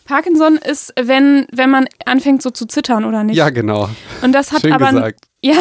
[0.06, 3.36] Parkinson ist, wenn, wenn man anfängt so zu zittern, oder nicht?
[3.38, 3.90] Ja, genau.
[4.22, 4.92] Und das hat Schön aber.
[4.92, 5.20] gesagt.
[5.46, 5.56] Ja,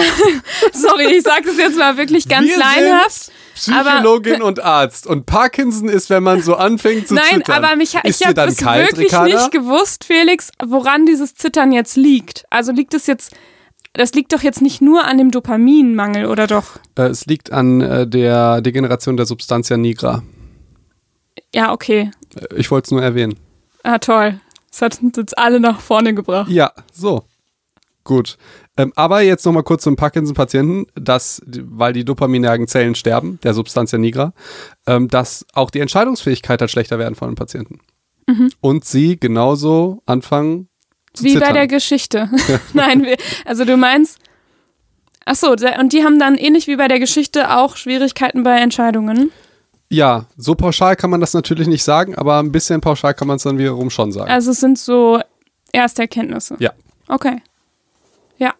[0.72, 3.32] sorry, ich sage das jetzt mal wirklich ganz Wir leinhaft.
[3.56, 5.08] sind Psychologin und Arzt.
[5.08, 7.64] Und Parkinson ist, wenn man so anfängt zu Nein, zittern.
[7.64, 9.34] aber mich, ist ich habe dann es kalt, wirklich Ricarda?
[9.34, 12.44] nicht gewusst, Felix, woran dieses Zittern jetzt liegt.
[12.48, 13.34] Also liegt es jetzt,
[13.92, 16.78] das liegt doch jetzt nicht nur an dem Dopaminmangel, oder doch?
[16.96, 20.22] Äh, es liegt an äh, der Degeneration der Substantia nigra.
[21.52, 22.12] Ja, okay.
[22.36, 23.34] Äh, Ich wollte es nur erwähnen.
[23.82, 24.40] Ah, toll.
[24.70, 26.50] Das hat uns jetzt alle nach vorne gebracht.
[26.50, 27.24] Ja, so.
[28.04, 28.36] Gut.
[28.76, 33.98] Ähm, aber jetzt nochmal kurz zum Parkinson-Patienten, dass, weil die dopaminergen Zellen sterben, der Substantia
[33.98, 34.32] nigra,
[34.86, 37.80] ähm, dass auch die Entscheidungsfähigkeit halt schlechter werden von den Patienten.
[38.60, 40.68] Und sie genauso anfangen
[41.12, 41.26] zu Mhm.
[41.26, 41.48] Wie zittern.
[41.48, 42.30] bei der Geschichte.
[42.72, 43.06] Nein,
[43.44, 44.18] also du meinst.
[45.26, 49.30] Ach so, und die haben dann ähnlich wie bei der Geschichte auch Schwierigkeiten bei Entscheidungen.
[49.92, 53.36] Ja, so pauschal kann man das natürlich nicht sagen, aber ein bisschen pauschal kann man
[53.36, 54.30] es dann wiederum schon sagen.
[54.30, 55.20] Also es sind so
[55.70, 56.56] erste Erkenntnisse.
[56.58, 56.72] Ja.
[57.08, 57.42] Okay.
[58.38, 58.54] Ja.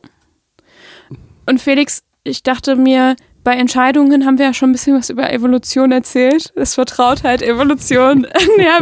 [1.47, 5.33] Und Felix, ich dachte mir, bei Entscheidungen haben wir ja schon ein bisschen was über
[5.33, 6.53] Evolution erzählt.
[6.55, 8.27] Das Vertrautheit, Evolution
[8.59, 8.79] ja,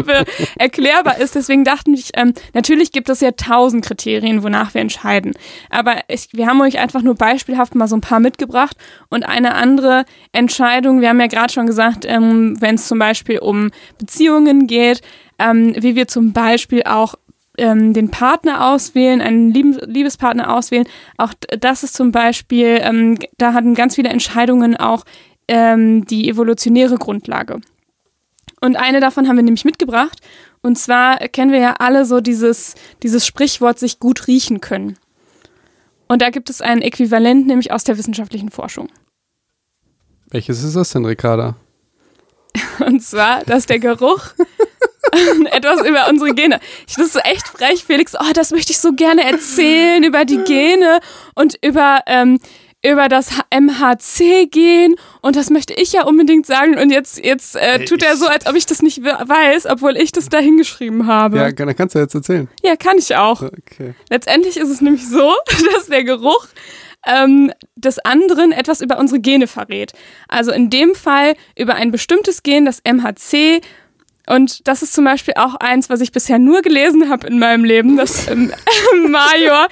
[0.59, 1.35] erklärbar ist.
[1.35, 5.33] Deswegen dachten ich, ähm, natürlich gibt es ja tausend Kriterien, wonach wir entscheiden.
[5.70, 8.77] Aber ich, wir haben euch einfach nur beispielhaft mal so ein paar mitgebracht.
[9.09, 13.38] Und eine andere Entscheidung, wir haben ja gerade schon gesagt, ähm, wenn es zum Beispiel
[13.38, 15.01] um Beziehungen geht,
[15.38, 17.14] ähm, wie wir zum Beispiel auch
[17.61, 20.87] ähm, den Partner auswählen, einen Liebes Liebespartner auswählen.
[21.16, 25.05] Auch das ist zum Beispiel, ähm, da hatten ganz viele Entscheidungen auch
[25.46, 27.61] ähm, die evolutionäre Grundlage.
[28.61, 30.20] Und eine davon haben wir nämlich mitgebracht.
[30.62, 34.99] Und zwar kennen wir ja alle so dieses, dieses Sprichwort, sich gut riechen können.
[36.09, 38.88] Und da gibt es ein Äquivalent, nämlich aus der wissenschaftlichen Forschung.
[40.31, 41.57] Welches ist das denn, Ricarda?
[42.87, 44.35] Und zwar, dass der Geruch
[45.51, 46.61] etwas über unsere Gene.
[46.87, 48.15] Ich, das ist echt frech, Felix.
[48.15, 51.01] Oh, das möchte ich so gerne erzählen über die Gene
[51.35, 52.39] und über, ähm,
[52.85, 54.97] über das MHC-Gen.
[55.23, 56.79] Und das möchte ich ja unbedingt sagen.
[56.79, 59.97] Und jetzt, jetzt äh, tut er so, als ob ich das nicht we- weiß, obwohl
[59.97, 61.39] ich das da hingeschrieben habe.
[61.39, 62.49] Ja, dann kannst du jetzt erzählen.
[62.63, 63.43] ja, kann ich auch.
[63.43, 63.95] Okay.
[64.09, 65.35] Letztendlich ist es nämlich so,
[65.75, 66.47] dass der Geruch
[67.07, 69.93] ähm, des anderen etwas über unsere Gene verrät.
[70.29, 73.61] Also in dem Fall über ein bestimmtes Gen, das MHC.
[74.31, 77.64] Und das ist zum Beispiel auch eins, was ich bisher nur gelesen habe in meinem
[77.64, 78.53] Leben, das ähm,
[79.09, 79.66] Major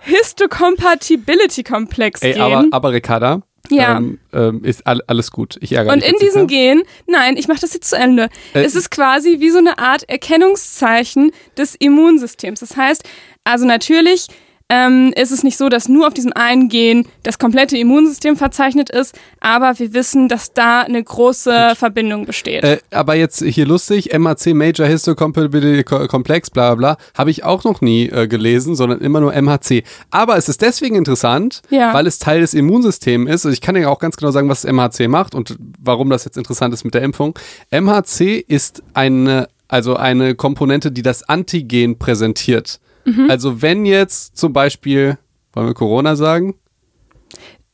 [0.00, 3.96] Histocompatibility Komplex Ey, aber, aber Ricarda, Ja.
[3.98, 5.56] ähm, ähm, ist all, alles gut.
[5.60, 6.74] Ich ärgere Und mich in diesem mehr.
[6.74, 8.28] Gen, nein, ich mache das jetzt zu Ende.
[8.54, 12.60] Äh, es ist quasi wie so eine Art Erkennungszeichen des Immunsystems.
[12.60, 13.04] Das heißt,
[13.44, 14.26] also natürlich
[14.74, 18.88] ähm, ist es nicht so, dass nur auf diesem einen Gen das komplette Immunsystem verzeichnet
[18.88, 22.64] ist, aber wir wissen, dass da eine große Verbindung besteht.
[22.64, 27.44] Äh, aber jetzt hier lustig, MHC Major Histocompatibility Co- Complex, bla bla bla, habe ich
[27.44, 29.82] auch noch nie äh, gelesen, sondern immer nur MHC.
[30.10, 31.92] Aber es ist deswegen interessant, Ja.
[31.92, 33.44] weil es Teil des Immunsystems ist.
[33.44, 36.38] Und ich kann ja auch ganz genau sagen, was MHC macht und warum das jetzt
[36.38, 37.38] interessant ist mit der Impfung.
[37.70, 42.78] MHC ist eine, also eine Komponente, die das Antigen präsentiert.
[43.04, 43.30] Mhm.
[43.30, 45.18] Also wenn jetzt zum Beispiel,
[45.52, 46.54] wollen wir Corona sagen?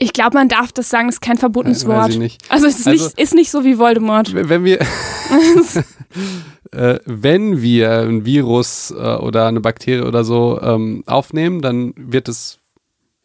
[0.01, 2.39] ich glaube, man darf das sagen, das ist kein verbotenes Weiß- weiß Wort.
[2.51, 4.33] Also es ist, Also- nicht, ist nicht so wie Voldemort.
[4.33, 4.79] wenn wir,
[6.73, 12.29] äh, wenn wir ein Virus äh, oder eine Bakterie oder so ähm, aufnehmen, dann wird
[12.29, 12.59] es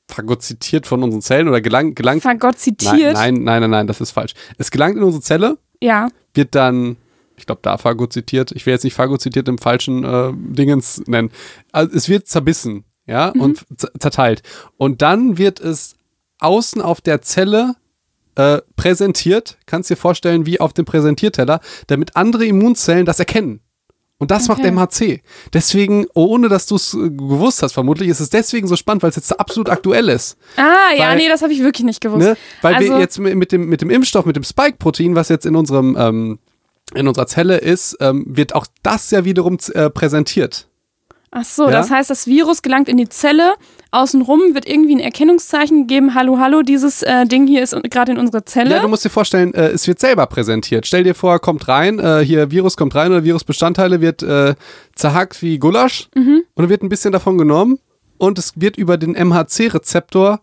[0.09, 4.11] phagozytiert von unseren Zellen oder gelangt, gelangt Fagott nein, nein, nein, nein, nein, das ist
[4.11, 4.33] falsch.
[4.57, 6.07] Es gelangt in unsere Zelle, Ja.
[6.33, 6.97] wird dann,
[7.43, 8.53] ich glaube, da phagozytiert.
[8.53, 11.29] Ich will jetzt nicht phagozytiert im falschen äh, Dingens nennen.
[11.73, 14.43] Also es wird zerbissen, ja, und z- zerteilt.
[14.77, 15.95] Und dann wird es
[16.39, 17.75] außen auf der Zelle
[18.35, 23.59] äh, präsentiert, kannst dir vorstellen, wie auf dem Präsentierteller, damit andere Immunzellen das erkennen
[24.19, 24.71] Und das Okay.
[24.71, 25.21] macht MHC.
[25.51, 29.09] Deswegen, ohne dass du es äh, gewusst hast, vermutlich ist es deswegen so spannend, weil
[29.09, 30.37] es jetzt absolut aktuell ist.
[30.55, 32.25] Ah, ja, Weil- nee, das habe ich wirklich nicht gewusst.
[32.25, 32.37] Ne?
[32.61, 35.45] Weil wir Also- jetzt mit mit dem, mit dem Impfstoff, mit dem Spike-Protein, was jetzt
[35.45, 36.39] in unserem ähm,
[36.95, 40.67] in unserer Zelle ist, ähm, wird auch das ja wiederum äh, präsentiert.
[41.35, 41.71] Ach so, Ja?
[41.71, 43.55] das heißt, das Virus gelangt in die Zelle.
[43.89, 46.13] Außenrum wird irgendwie ein Erkennungszeichen gegeben.
[46.13, 48.71] Hallo, hallo, dieses äh, Ding hier ist gerade in unserer Zelle.
[48.75, 50.85] Ja, du musst dir vorstellen, äh, es wird selber präsentiert.
[50.85, 54.53] Stell dir vor, kommt rein, äh, hier Virus kommt rein oder Virusbestandteile wird äh,
[54.95, 56.43] zerhackt wie Gulasch Mhm.
[56.53, 57.79] und dann wird ein bisschen davon genommen
[58.19, 60.39] und es wird über den MHC-Rezeptor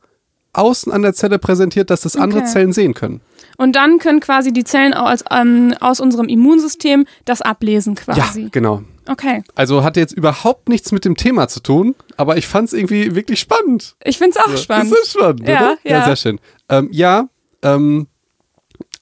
[0.53, 2.49] außen an der Zelle präsentiert, dass das andere Okay.
[2.51, 3.21] Zellen sehen können.
[3.61, 8.45] Und dann können quasi die Zellen aus, ähm, aus unserem Immunsystem das ablesen quasi.
[8.45, 8.83] Ja, genau.
[9.07, 9.43] Okay.
[9.55, 13.15] Also hatte jetzt überhaupt nichts mit dem Thema zu tun, aber ich fand es irgendwie
[13.15, 13.97] wirklich spannend.
[14.03, 14.91] Ich finde es auch spannend.
[14.93, 15.79] Das ist spannend, Ja, oder?
[15.85, 16.05] ja.
[16.07, 16.41] sehr schön.
[16.71, 17.29] Ähm, ja,
[17.61, 18.07] ähm,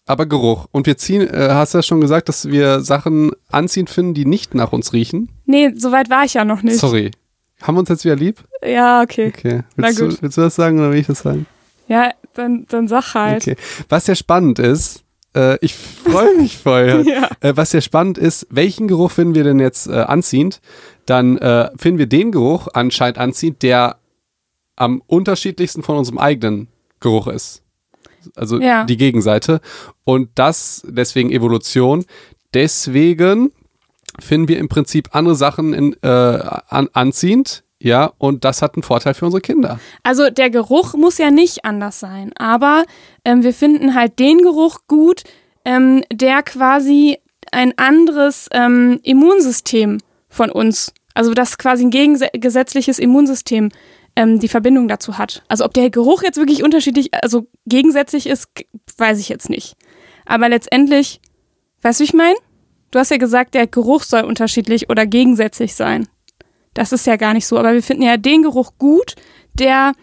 [0.06, 0.66] aber Geruch.
[0.72, 4.24] Und wir ziehen, äh, hast du ja schon gesagt, dass wir Sachen anziehen finden, die
[4.24, 5.28] nicht nach uns riechen.
[5.46, 6.78] Nee, soweit war ich ja noch nicht.
[6.78, 7.12] Sorry.
[7.62, 8.42] Haben wir uns jetzt wieder lieb?
[8.66, 9.28] Ja, okay.
[9.28, 9.62] Okay.
[9.76, 10.12] Na Willst, gut.
[10.14, 11.46] Du, willst du das sagen oder will ich das sagen?
[11.86, 13.42] Ja, dann, dann sag halt.
[13.42, 13.56] Okay.
[13.88, 15.02] Was ja spannend ist,
[15.34, 17.04] äh, ich freue mich voll.
[17.06, 17.28] Ja.
[17.40, 20.60] äh, was ja spannend ist, welchen Geruch finden wir denn jetzt äh, anziehend?
[21.06, 23.96] Dann äh, finden wir den Geruch anscheinend anziehend, der
[24.76, 26.68] am unterschiedlichsten von unserem eigenen
[27.00, 27.62] Geruch ist.
[28.36, 28.84] Also Ja.
[28.84, 29.60] die Gegenseite.
[30.04, 32.04] Und das, deswegen Evolution.
[32.54, 33.52] Deswegen
[34.20, 37.64] finden wir im Prinzip andere Sachen in, äh, an, anziehend.
[37.80, 39.78] Ja, und das hat einen Vorteil für unsere Kinder.
[40.02, 42.84] Also der Geruch muss ja nicht anders sein, aber
[43.24, 45.22] ähm, wir finden halt den Geruch gut,
[45.64, 47.18] ähm, der quasi
[47.52, 53.70] ein anderes ähm, Immunsystem von uns, also das quasi ein gegensätzliches Immunsystem
[54.16, 55.44] ähm, die Verbindung dazu hat.
[55.46, 58.48] Also ob der Geruch jetzt wirklich unterschiedlich, also gegensätzlich ist,
[58.96, 59.76] weiß ich jetzt nicht.
[60.26, 61.20] Aber letztendlich,
[61.82, 62.36] weißt du, wie ich meine?
[62.90, 66.08] Du hast ja gesagt, der Geruch soll unterschiedlich oder gegensätzlich sein.
[66.78, 67.58] Das ist ja gar nicht so.
[67.58, 69.16] Aber wir finden ja den Geruch gut,
[69.52, 69.94] der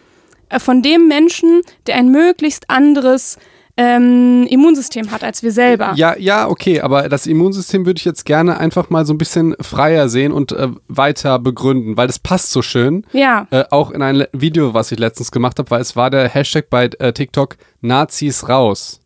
[0.50, 3.38] äh, von dem Menschen, der ein möglichst anderes
[3.78, 5.94] ähm, Immunsystem hat als wir selber.
[5.96, 9.56] Ja, ja, okay, aber das Immunsystem würde ich jetzt gerne einfach mal so ein bisschen
[9.58, 13.06] freier sehen und äh, weiter begründen, weil das passt so schön.
[13.12, 13.46] Ja.
[13.50, 16.68] Äh, auch in ein Video, was ich letztens gemacht habe, weil es war der Hashtag
[16.68, 19.00] bei äh, TikTok Nazis raus.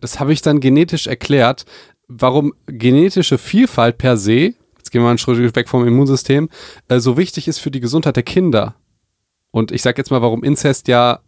[0.00, 1.64] Das habe ich dann genetisch erklärt,
[2.08, 4.54] warum genetische Vielfalt per se,
[4.94, 6.48] gehen wir mal einen Schritt weg vom Immunsystem,
[6.88, 8.76] äh, so wichtig ist für die Gesundheit der Kinder.
[9.50, 11.18] Und ich sage jetzt mal, warum Inzest ja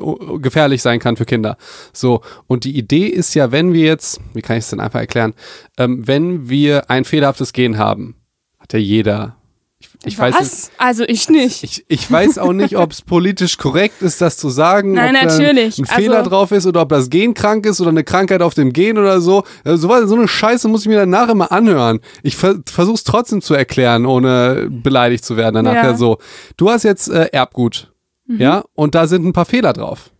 [0.00, 1.56] o- gefährlich sein kann für Kinder.
[1.94, 5.00] So, und die Idee ist ja, wenn wir jetzt, wie kann ich es denn einfach
[5.00, 5.32] erklären,
[5.78, 8.16] ähm, wenn wir ein fehlerhaftes Gen haben,
[8.58, 9.36] hat ja jeder.
[9.78, 10.70] Ich, ich weiß Was?
[10.78, 11.62] Also ich nicht.
[11.62, 14.92] ich, ich weiß auch nicht, ob es politisch korrekt ist, das zu sagen.
[14.92, 15.78] Nein, ob natürlich.
[15.78, 18.54] ein Also- Fehler drauf ist oder ob das Gen krank ist oder eine Krankheit auf
[18.54, 19.44] dem Gen oder so.
[19.64, 22.00] Äh, So, so eine Scheiße muss ich mir danach immer anhören.
[22.22, 25.74] Ich ver versuche es trotzdem zu erklären, ohne beleidigt zu werden danach.
[25.74, 25.90] Ja.
[25.90, 25.96] Ja.
[25.96, 26.18] so,
[26.56, 27.92] du hast jetzt äh, Erbgut,
[28.28, 28.40] Mhm.
[28.40, 30.10] ja, und da sind ein paar Fehler drauf.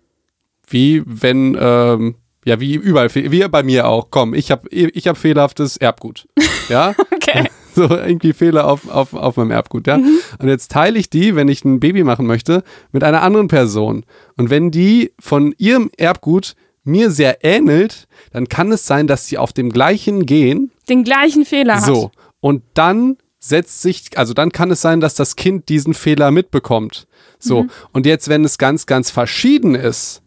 [0.68, 4.08] Wie wenn, ähm, ja, wie überall, wie bei mir auch.
[4.10, 6.28] Komm, ich habe ich hab fehlerhaftes Erbgut.
[6.68, 6.94] Ja?
[7.14, 7.48] Okay.
[7.76, 9.96] So irgendwie Fehler auf, auf, auf meinem Erbgut, ja.
[9.96, 14.04] Und jetzt teile ich die, wenn ich ein Baby machen möchte, mit einer anderen Person.
[14.36, 19.38] Und wenn die von ihrem Erbgut mir sehr ähnelt, dann kann es sein, dass sie
[19.38, 21.84] auf dem gleichen Gen, Den gleichen Fehler hat.
[21.84, 22.10] so,
[22.40, 27.06] und dann setzt sich, also dann kann es sein, dass das Kind diesen Fehler mitbekommt.
[27.38, 30.22] So, und jetzt, wenn es ganz, ganz verschieden ist,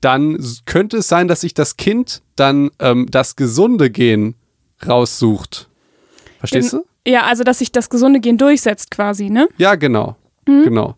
[0.00, 4.34] dann könnte es sein, dass sich das Kind dann ähm, das gesunde Gen
[4.86, 5.68] raussucht.
[6.38, 6.84] Verstehst du?
[7.10, 9.48] Ja, also dass sich das gesunde Gen durchsetzt quasi, ne?
[9.58, 10.16] Ja, genau.
[10.46, 10.94] Genau.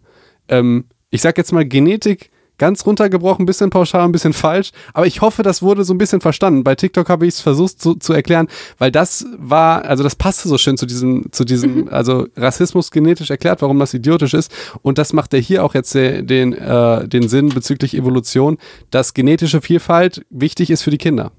[0.49, 5.07] Ähm, ich sag jetzt mal Genetik ganz runtergebrochen, ein bisschen pauschal, ein bisschen falsch, aber
[5.07, 6.63] ich hoffe, das wurde so ein bisschen verstanden.
[6.63, 8.47] Bei TikTok habe ich es versucht zu, zu erklären,
[8.79, 13.31] weil das war, also das passte so schön zu diesem, zu diesem, also Rassismus genetisch
[13.31, 14.53] erklärt, warum das idiotisch ist.
[14.83, 18.59] Und das macht ja hier auch jetzt den, den, äh, den Sinn bezüglich Evolution,
[18.91, 21.33] dass genetische Vielfalt wichtig ist für die Kinder.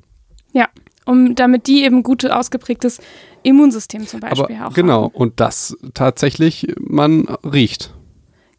[0.52, 0.68] Ja.
[1.06, 3.02] Um, damit die eben gute ausgeprägtes
[3.44, 5.16] Immunsystem zum Aber Beispiel auch genau, haben.
[5.16, 7.94] und das tatsächlich man riecht.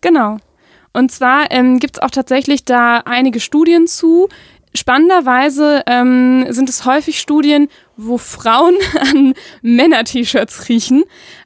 [0.02, 0.37] Genau.
[0.92, 4.28] Und zwar ähm, gibt es auch tatsächlich da einige Studien zu.
[4.74, 11.04] Spannenderweise ähm, sind es häufig Studien, wo Frauen an Männer-T-Shirts riechen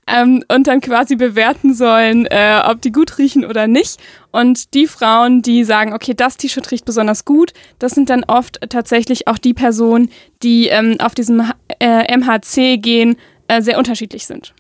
[0.09, 4.01] ähm, und dann quasi bewerten sollen, äh, ob die gut riechen oder nicht.
[4.31, 8.61] Und die Frauen, die sagen, okay, das T-Shirt riecht besonders gut, das sind dann oft
[8.69, 10.11] tatsächlich auch die Personen,
[10.43, 11.43] die ähm, auf diesem
[11.81, 13.17] äh, MHC-Gen
[13.49, 14.55] äh, sehr unterschiedlich sind.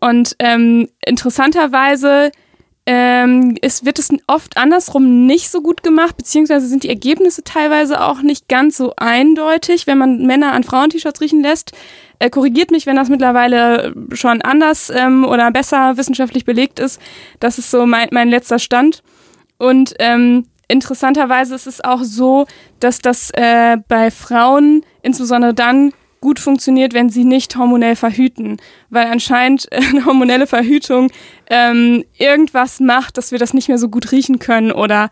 [0.00, 2.32] Und ähm, interessanterweise
[2.84, 8.02] ähm, es wird es oft andersrum nicht so gut gemacht, beziehungsweise sind die Ergebnisse teilweise
[8.02, 11.72] auch nicht ganz so eindeutig, wenn man Männer an Frauen-T-Shirts riechen lässt.
[12.18, 17.00] Äh, korrigiert mich, wenn das mittlerweile schon anders ähm, oder besser wissenschaftlich belegt ist.
[17.38, 19.04] Das ist so mein, mein letzter Stand.
[19.58, 22.46] Und ähm, interessanterweise ist es auch so,
[22.80, 25.92] dass das äh, bei Frauen insbesondere dann
[26.22, 28.56] gut funktioniert, wenn sie nicht hormonell verhüten,
[28.88, 31.10] weil anscheinend eine hormonelle Verhütung
[31.50, 35.10] ähm, irgendwas macht, dass wir das nicht mehr so gut riechen können oder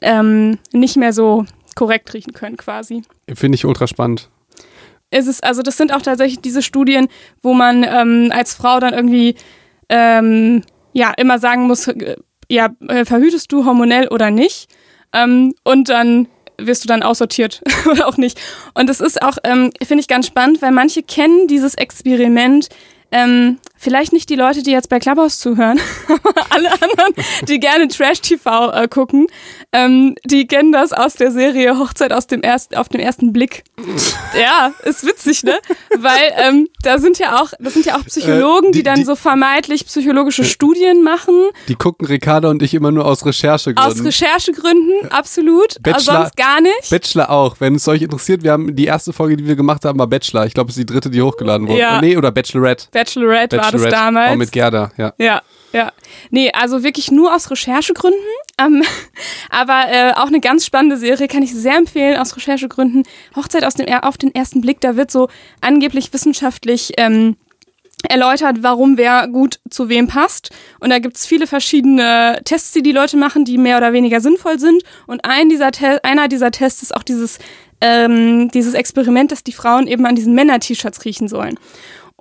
[0.00, 1.44] ähm, nicht mehr so
[1.74, 3.02] korrekt riechen können quasi.
[3.34, 4.30] Finde ich ultra spannend.
[5.10, 7.08] Ist es, also das sind auch tatsächlich diese Studien,
[7.42, 9.34] wo man ähm, als Frau dann irgendwie
[9.90, 10.62] ähm,
[10.94, 12.16] ja immer sagen muss, äh,
[12.48, 14.68] ja, äh, verhütest du hormonell oder nicht?
[15.12, 18.40] Ähm, und dann wirst du dann aussortiert oder auch nicht.
[18.74, 22.68] Und das ist auch, ähm, finde ich ganz spannend, weil manche kennen dieses Experiment
[23.10, 27.14] ähm, vielleicht nicht die Leute, die jetzt bei Clubhouse zuhören, aber alle anderen,
[27.48, 29.26] die gerne Trash-TV äh, gucken,
[29.72, 33.64] ähm, die kennen das aus der Serie Hochzeit aus dem ersten, auf den ersten Blick.
[34.40, 35.58] ja, ist witzig, ne?
[35.98, 38.96] Weil ähm, da sind ja auch, das sind ja auch Psychologen, äh, die, die, dann
[38.96, 41.34] die, so vermeintlich psychologische Studien machen.
[41.68, 43.92] Die gucken Ricarda und ich immer nur aus Recherchegründen.
[43.92, 45.82] Aus Recherchegründen, absolut.
[45.82, 46.90] Bachelor, sonst gar nicht.
[46.90, 47.56] Bachelor auch.
[47.58, 50.46] Wenn es euch interessiert, wir haben die erste Folge, die wir gemacht haben, war Bachelor.
[50.46, 51.80] Ich glaube, es ist die dritte, die hochgeladen wurde.
[51.80, 52.00] Ja.
[52.00, 52.86] Nee, oder Bachelorette.
[52.92, 53.56] Bachelorette, Bachelorette.
[53.56, 54.32] war das damals.
[54.32, 55.12] Auch mit Gerda, ja.
[55.18, 55.92] Ja, ja.
[56.30, 58.20] Nee, also wirklich nur aus Recherchegründen.
[58.58, 58.82] Ähm,
[59.50, 63.04] aber äh, auch eine ganz spannende Serie, kann ich sehr empfehlen, aus Recherchegründen.
[63.36, 65.28] Hochzeit aus dem, auf den ersten Blick, da wird so
[65.60, 67.36] angeblich wissenschaftlich ähm,
[68.08, 70.50] erläutert, warum wer gut zu wem passt.
[70.80, 74.20] Und da gibt es viele verschiedene Tests, die die Leute machen, die mehr oder weniger
[74.20, 74.82] sinnvoll sind.
[75.06, 75.70] Und ein dieser
[76.02, 77.38] einer dieser Tests ist auch dieses,
[77.80, 81.58] ähm, dieses Experiment, dass die Frauen eben an diesen Männer-T-Shirts riechen sollen.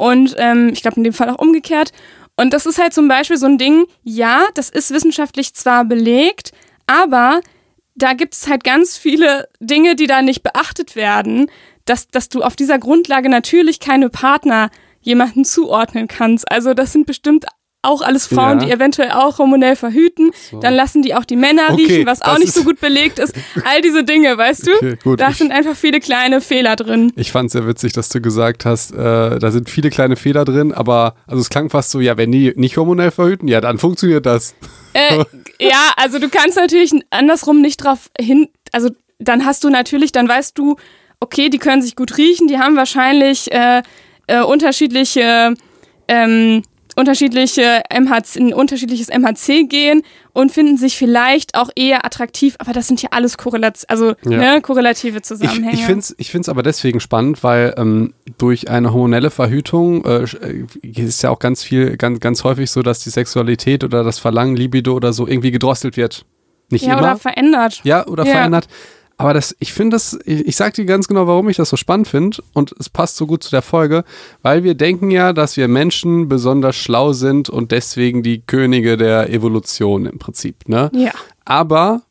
[0.02, 1.92] Und ähm, ich glaube in dem Fall auch umgekehrt.
[2.36, 6.54] Und das ist halt zum Beispiel so ein Ding, ja, das ist wissenschaftlich zwar belegt,
[6.88, 7.42] aber
[7.94, 11.52] da gibt es halt ganz viele Dinge, die da nicht beachtet werden,
[11.86, 16.52] dass, dass du auf dieser Grundlage natürlich keine Partner jemanden zuordnen kannst.
[16.52, 17.46] Also das sind bestimmt
[17.84, 18.66] auch alles Frauen, ja.
[18.66, 20.32] die eventuell auch hormonell verhüten.
[20.52, 20.60] So.
[20.60, 23.34] Dann lassen die auch die Männer okay, riechen, was auch nicht so gut belegt ist.
[23.66, 24.72] All diese Dinge, weißt du?
[24.76, 27.12] Okay, gut, da sind einfach viele kleine Fehler drin.
[27.16, 30.46] Ich fand es sehr witzig, dass du gesagt hast, äh, da sind viele kleine Fehler
[30.46, 33.80] drin, aber also es klang fast so, ja, wenn die nicht hormonell verhüten, ja, dann
[33.80, 34.54] funktioniert das.
[34.94, 35.24] Äh,
[35.60, 40.28] ja, also du kannst natürlich andersrum nicht drauf hin, also dann hast du natürlich, dann
[40.28, 40.76] weißt du,
[41.20, 43.82] okay, die können sich gut riechen, die haben wahrscheinlich äh,
[44.28, 45.56] äh unterschiedliche
[46.08, 46.64] ähm,
[46.96, 52.88] unterschiedliche MHC, ein unterschiedliches MHC gehen und finden sich vielleicht auch eher attraktiv, aber das
[52.88, 54.38] sind ja alles Korrelat also, ja.
[54.38, 55.74] ne, korrelative Zusammenhänge.
[55.74, 60.06] Ich, ich finde es ich find's aber deswegen spannend, weil ähm, durch eine hormonelle Verhütung
[60.06, 64.04] äh, äh, ist ja auch ganz viel, ganz, ganz häufig so, dass die Sexualität oder
[64.04, 66.26] das Verlangen, Libido oder so irgendwie gedrosselt wird.
[66.70, 67.02] Nicht ja, immer.
[67.02, 67.82] oder verändert.
[67.84, 68.32] Ja, oder ja.
[68.32, 68.68] verändert.
[69.22, 71.78] Aber das, ich finde das, ich, ich sage dir ganz genau, warum ich das so
[71.78, 74.04] spannend finde und es passt so gut zu der Folge,
[74.42, 79.30] weil wir denken ja, dass wir Menschen besonders schlau sind und deswegen die Könige der
[79.30, 80.90] Evolution im Prinzip, ne?
[80.96, 81.12] Ja.
[81.46, 82.02] Aber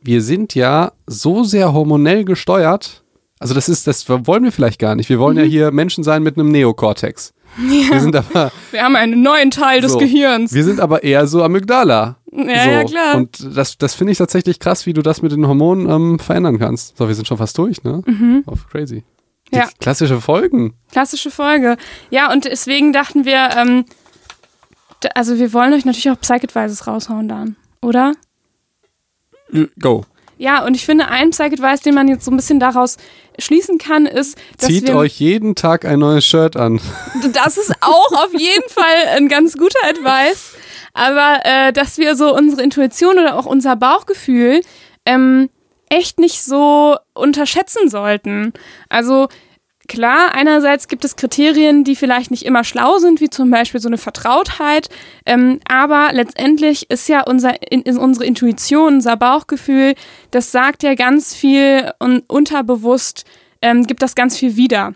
[0.00, 3.02] wir sind ja so sehr hormonell gesteuert,
[3.40, 5.08] also das ist, das wollen wir vielleicht gar nicht.
[5.08, 5.42] Wir wollen mhm.
[5.42, 7.34] ja hier Menschen sein mit einem Neokortex.
[7.58, 7.90] Ja.
[7.92, 8.52] Wir sind aber.
[8.70, 10.52] Wir haben einen neuen Teil des Gehirns.
[10.54, 12.16] Wir sind aber eher so Amygdala.
[12.36, 12.70] Ja, so.
[12.70, 13.16] ja, klar.
[13.16, 16.58] Und das, das finde ich tatsächlich krass, wie du das mit den Hormonen ähm, verändern
[16.58, 16.96] kannst.
[16.96, 18.02] So, wir sind schon fast durch, ne?
[18.04, 18.42] Mhm.
[18.46, 19.04] Auf crazy.
[19.52, 19.68] Die ja.
[19.78, 20.74] Klassische Folgen.
[20.90, 21.76] Klassische Folge.
[22.10, 23.84] Ja, und deswegen dachten wir, ähm,
[25.14, 28.14] also wir wollen euch natürlich auch Psych-Advices raushauen dann, oder?
[29.78, 30.04] Go.
[30.36, 32.96] Ja, und ich finde, ein Psych-Advice, den man jetzt so ein bisschen daraus
[33.38, 36.80] schließen kann, ist, dass Zieht wir, euch jeden Tag ein neues Shirt an.
[37.32, 40.54] Das ist auch auf jeden Fall ein ganz guter Advice.
[40.94, 44.62] Aber äh, dass wir so unsere Intuition oder auch unser Bauchgefühl
[45.04, 45.50] ähm,
[45.90, 48.52] echt nicht so unterschätzen sollten.
[48.88, 49.28] Also
[49.86, 53.88] Klar, einerseits gibt es Kriterien, die vielleicht nicht immer schlau sind, wie zum Beispiel so
[53.88, 54.88] eine Vertrautheit,
[55.26, 59.94] ähm, aber letztendlich ist ja unser, in unsere Intuition, unser Bauchgefühl,
[60.30, 63.24] das sagt ja ganz viel und unterbewusst
[63.60, 64.94] ähm, gibt das ganz viel wieder.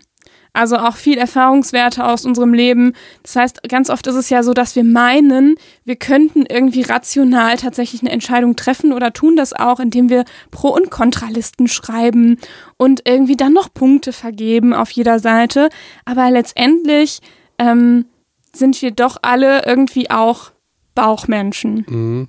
[0.53, 2.93] Also auch viel Erfahrungswerte aus unserem Leben.
[3.23, 7.57] Das heißt, ganz oft ist es ja so, dass wir meinen, wir könnten irgendwie rational
[7.57, 12.37] tatsächlich eine Entscheidung treffen oder tun das auch, indem wir Pro- und Kontralisten schreiben
[12.77, 15.69] und irgendwie dann noch Punkte vergeben auf jeder Seite.
[16.05, 17.19] Aber letztendlich
[17.59, 18.05] ähm,
[18.53, 20.51] sind wir doch alle irgendwie auch
[20.95, 21.85] Bauchmenschen.
[21.87, 22.27] Mhm.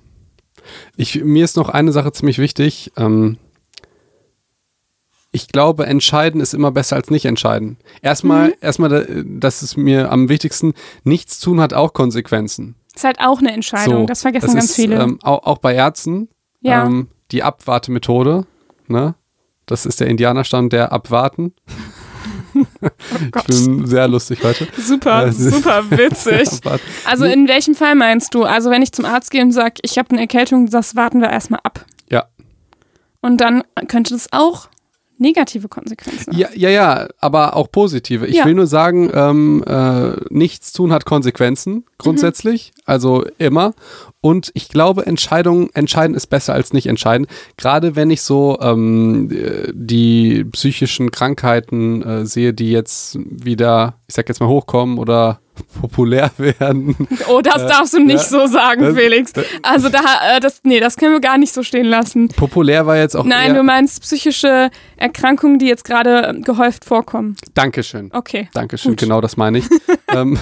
[0.96, 2.92] Ich, mir ist noch eine Sache ziemlich wichtig.
[2.96, 3.38] Ähm
[5.32, 7.78] ich glaube, entscheiden ist immer besser als nicht entscheiden.
[8.02, 8.54] Erstmal, mhm.
[8.60, 12.74] erstmal, das ist mir am wichtigsten, nichts tun hat auch Konsequenzen.
[12.94, 14.02] Ist halt auch eine Entscheidung.
[14.02, 14.96] So, das vergessen das ganz ist, viele.
[14.96, 16.28] Ähm, auch, auch bei Ärzten.
[16.60, 16.84] Ja.
[16.84, 18.46] Ähm, die Abwartemethode.
[18.88, 19.14] Ne?
[19.66, 21.54] Das ist der Indianerstamm, der abwarten.
[22.54, 22.64] oh
[23.36, 24.66] Ich bin sehr lustig heute.
[24.76, 26.48] Super, Äh, super witzig.
[27.04, 28.42] Also in welchem Fall meinst du?
[28.42, 31.30] Also wenn ich zum Arzt gehe und sage, ich habe eine Erkältung, das warten wir
[31.30, 31.86] erstmal ab.
[32.10, 32.26] Ja.
[33.20, 34.68] Und dann könnte das auch
[35.20, 36.34] negative Konsequenzen.
[36.36, 38.26] Ja, ja, ja, aber auch positive.
[38.26, 38.44] Ich Ja.
[38.46, 43.74] will nur sagen, ähm, äh, nichts tun hat Konsequenzen, grundsätzlich, also immer.
[44.22, 47.26] Und ich glaube, Entscheidungen, entscheiden ist besser als nicht entscheiden.
[47.56, 54.14] Gerade wenn ich so ähm, äh, die psychischen Krankheiten äh, sehe, die jetzt wieder, ich
[54.14, 55.40] sag jetzt mal, hochkommen oder
[55.80, 56.96] populär werden.
[57.28, 58.40] Oh, das darfst du nicht ja.
[58.40, 59.32] so sagen, Das- Felix.
[59.62, 60.00] Also da,
[60.36, 62.28] äh, das, nee, das können wir gar nicht so stehen lassen.
[62.28, 67.36] Populär war jetzt auch Nein, du meinst psychische Erkrankungen, die jetzt gerade ähm, gehäuft vorkommen.
[67.54, 68.10] Dankeschön.
[68.12, 68.48] Okay.
[68.54, 69.00] Dankeschön, Gut.
[69.00, 69.64] genau das meine ich.
[70.08, 70.38] ähm,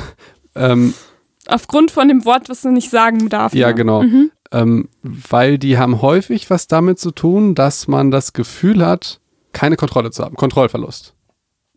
[0.54, 0.94] ähm,
[1.46, 3.56] Aufgrund von dem Wort, was du nicht sagen darfst.
[3.56, 3.74] Ja, ne?
[3.74, 4.02] genau.
[4.02, 4.30] Mhm.
[4.52, 9.20] Ähm, weil die haben häufig was damit zu tun, dass man das Gefühl hat,
[9.52, 10.36] keine Kontrolle zu haben.
[10.36, 11.14] Kontrollverlust.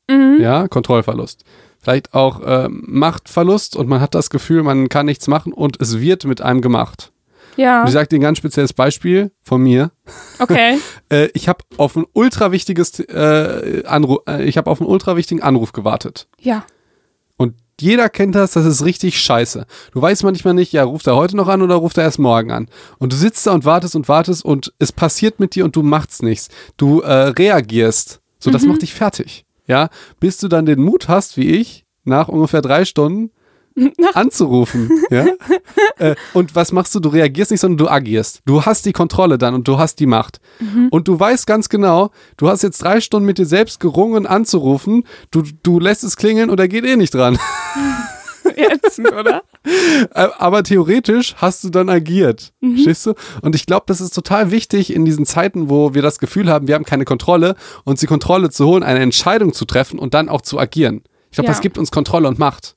[0.09, 0.37] Mhm.
[0.41, 1.43] Ja, Kontrollverlust.
[1.81, 5.99] Vielleicht auch ähm, Machtverlust und man hat das Gefühl, man kann nichts machen und es
[5.99, 7.11] wird mit einem gemacht.
[7.57, 9.91] Ja, Und ich sage dir ein ganz spezielles Beispiel von mir.
[10.39, 10.79] okay.
[11.09, 15.17] Äh, ich habe auf ein ultra wichtiges äh, Anruf, äh, ich habe auf einen ultra
[15.17, 16.29] wichtigen Anruf gewartet.
[16.39, 16.63] Ja.
[17.35, 19.65] Und jeder kennt das, das ist richtig scheiße.
[19.91, 22.51] Du weißt manchmal nicht, ja, ruft er heute noch an oder ruft er erst morgen
[22.51, 22.69] an.
[22.97, 25.83] Und du sitzt da und wartest und wartest und es passiert mit dir und du
[25.83, 26.47] machst nichts.
[26.77, 28.21] Du äh, reagierst.
[28.39, 29.43] So, das macht dich fertig.
[29.71, 29.87] Ja,
[30.19, 33.31] bis du dann den Mut hast, wie ich, nach ungefähr drei Stunden
[34.13, 34.89] anzurufen.
[35.09, 35.27] ja?
[35.97, 36.99] äh, und was machst du?
[36.99, 38.41] Du reagierst nicht, sondern du agierst.
[38.45, 40.41] Du hast die Kontrolle dann und du hast die Macht.
[40.89, 45.05] Und du weißt ganz genau, du hast jetzt drei Stunden mit dir selbst gerungen anzurufen.
[45.31, 47.39] Du, du lässt es klingeln und er geht eh nicht dran.
[48.55, 49.43] Ätzend, oder?
[50.13, 52.53] Aber theoretisch hast du dann agiert.
[52.61, 52.75] Mhm.
[52.75, 53.13] Verstehst du?
[53.41, 56.67] Und ich glaube, das ist total wichtig in diesen Zeiten, wo wir das Gefühl haben,
[56.67, 60.29] wir haben keine Kontrolle, uns die Kontrolle zu holen, eine Entscheidung zu treffen und dann
[60.29, 61.03] auch zu agieren.
[61.29, 61.51] Ich glaube, Ja.
[61.53, 62.75] das gibt uns Kontrolle und Macht.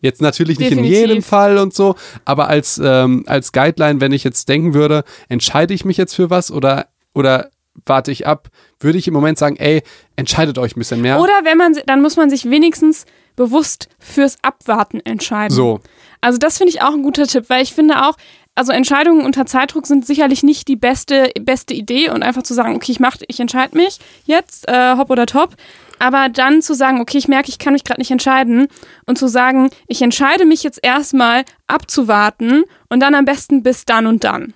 [0.00, 0.98] Jetzt natürlich nicht Definitiv.
[0.98, 1.94] in jedem Fall und so,
[2.24, 6.28] aber als, ähm, als Guideline, wenn ich jetzt denken würde, entscheide ich mich jetzt für
[6.28, 7.50] was oder, oder
[7.86, 8.48] warte ich ab,
[8.80, 9.82] würde ich im Moment sagen, ey,
[10.16, 11.20] entscheidet euch ein bisschen mehr.
[11.20, 13.04] Oder wenn man, dann muss man sich wenigstens
[13.36, 15.54] bewusst fürs Abwarten entscheiden.
[15.54, 15.80] so.
[16.20, 18.16] Also das finde ich auch ein guter Tipp, weil ich finde auch,
[18.54, 22.76] also Entscheidungen unter Zeitdruck sind sicherlich nicht die beste, beste Idee und einfach zu sagen,
[22.76, 25.56] okay, ich mach, ich entscheide mich jetzt, äh, hopp oder top.
[25.98, 28.68] Aber dann zu sagen, okay, ich merke, ich kann mich gerade nicht entscheiden
[29.06, 34.06] und zu sagen, ich entscheide mich jetzt erstmal abzuwarten und dann am besten bis dann
[34.06, 34.52] und dann.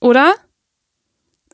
[0.00, 0.32] Oder?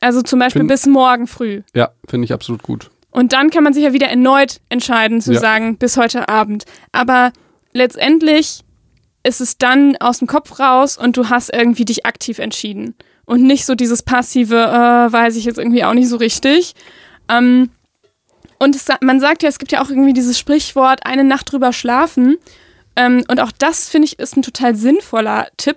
[0.00, 1.62] Also zum Beispiel Find- bis morgen früh.
[1.74, 2.90] Ja, finde ich absolut gut.
[3.11, 5.40] Und dann kann man sich ja wieder erneut entscheiden, zu Ja.
[5.40, 6.64] sagen, bis heute Abend.
[6.92, 7.32] Aber
[7.72, 8.61] letztendlich
[9.22, 12.94] ist es dann aus dem Kopf raus und du hast irgendwie dich aktiv entschieden.
[13.26, 16.74] Und nicht so dieses passive, äh, weiß ich jetzt irgendwie auch nicht so richtig.
[17.28, 17.70] Ähm,
[18.58, 21.72] und es, man sagt ja, es gibt ja auch irgendwie dieses Sprichwort, eine Nacht drüber
[21.72, 22.36] schlafen.
[22.96, 25.76] Ähm, und auch das, finde ich, ist ein total sinnvoller Tipp.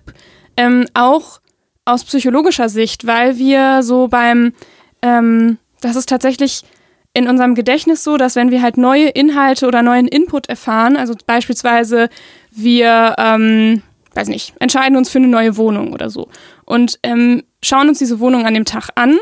[0.58, 1.40] Ähm, auch
[1.86, 4.54] aus psychologischer Sicht, weil wir so beim,
[5.02, 6.64] ähm, das ist tatsächlich
[7.14, 11.14] in unserem Gedächtnis so, dass wenn wir halt neue Inhalte oder neuen Input erfahren, also
[11.26, 12.10] beispielsweise
[12.52, 13.82] wir, ähm,
[14.16, 16.28] weiß nicht, entscheiden uns für eine neue Wohnung oder so
[16.66, 19.18] und ähm, schauen uns diese Wohnung an dem Tag an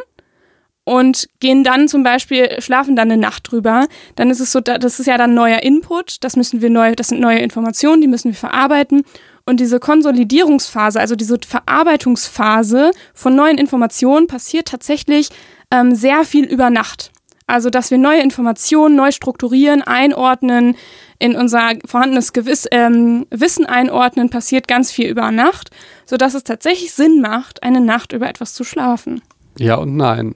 [0.84, 4.78] und gehen dann zum Beispiel, schlafen dann eine Nacht drüber, dann ist es so, da-
[4.78, 8.08] das ist ja dann neuer Input, das müssen wir neu, das sind neue Informationen, die
[8.08, 9.04] müssen wir verarbeiten.
[9.46, 15.30] Und diese Konsolidierungsphase, also diese Verarbeitungsphase von neuen Informationen passiert tatsächlich
[15.72, 17.12] ähm, sehr viel über Nacht.
[17.48, 20.76] Also, dass wir neue Informationen neu strukturieren, einordnen,
[21.20, 25.70] in unser vorhandenes Gewiss, ähm, Wissen einordnen, passiert ganz viel über Nacht,
[26.06, 29.22] sodass es tatsächlich Sinn macht, eine Nacht über etwas zu schlafen.
[29.58, 30.36] Ja und nein.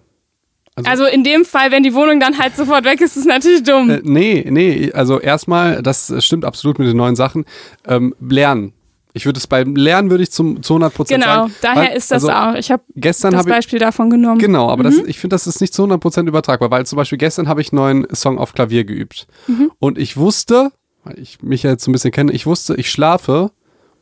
[0.76, 3.26] Also- Also in dem Fall, wenn die Wohnung dann halt sofort weg ist, ist es
[3.26, 3.90] natürlich dumm.
[3.90, 7.46] Äh, nee, nee, also erstmal, das stimmt absolut mit den neuen Sachen.
[7.88, 8.74] Ähm, lernen.
[9.18, 11.56] Ich würde es beim Lernen würde ich zum, zu 100 Prozent genau, sagen.
[11.62, 12.56] daher weil- ist das also auch.
[12.60, 14.40] Ich habe Gestern das habe ich, Beispiel davon genommen.
[14.40, 14.98] genau, aber Mhm.
[14.98, 17.62] das, ich finde, das ist nicht zu 100 Prozent übertragbar, weil zum Beispiel gestern habe
[17.62, 19.26] ich einen neuen Song auf Klavier geübt.
[19.48, 19.72] Mhm.
[19.80, 20.72] Und ich wusste,
[21.06, 23.52] weil ich mich ja jetzt so ein bisschen kenne, ich wusste, ich schlafe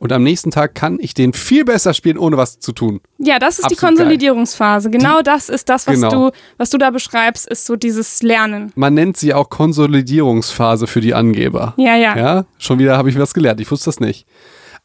[0.00, 3.00] und am nächsten Tag kann ich den viel besser spielen, ohne was zu tun.
[3.18, 4.90] Ja, das ist die Absolut Konsolidierungsphase.
[4.90, 6.10] Genau das ist das, was, Genau.
[6.30, 8.72] du, was du da beschreibst, ist so dieses Lernen.
[8.74, 11.74] Man nennt sie auch Konsolidierungsphase für die Angeber.
[11.76, 12.16] Ja, ja.
[12.16, 13.60] Ja, schon wieder habe ich was gelernt.
[13.60, 14.26] Ich wusste das nicht.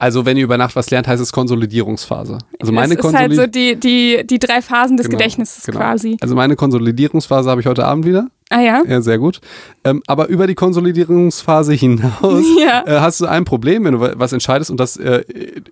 [0.01, 2.37] Also wenn ihr über Nacht was lernt, heißt es Konsolidierungsphase.
[2.59, 5.79] Also meine das ist halt so die, die, die drei Phasen des Genau, Gedächtnisses genau.
[5.79, 6.15] quasi.
[6.21, 8.27] Also meine Konsolidierungsphase habe ich heute Abend wieder.
[8.49, 8.81] Ah ja?
[8.87, 9.41] Ja, sehr gut.
[9.83, 12.83] Ähm, aber über die Konsolidierungsphase hinaus Ja.
[12.87, 15.23] äh, hast du ein Problem, wenn du wa- was entscheidest und das äh,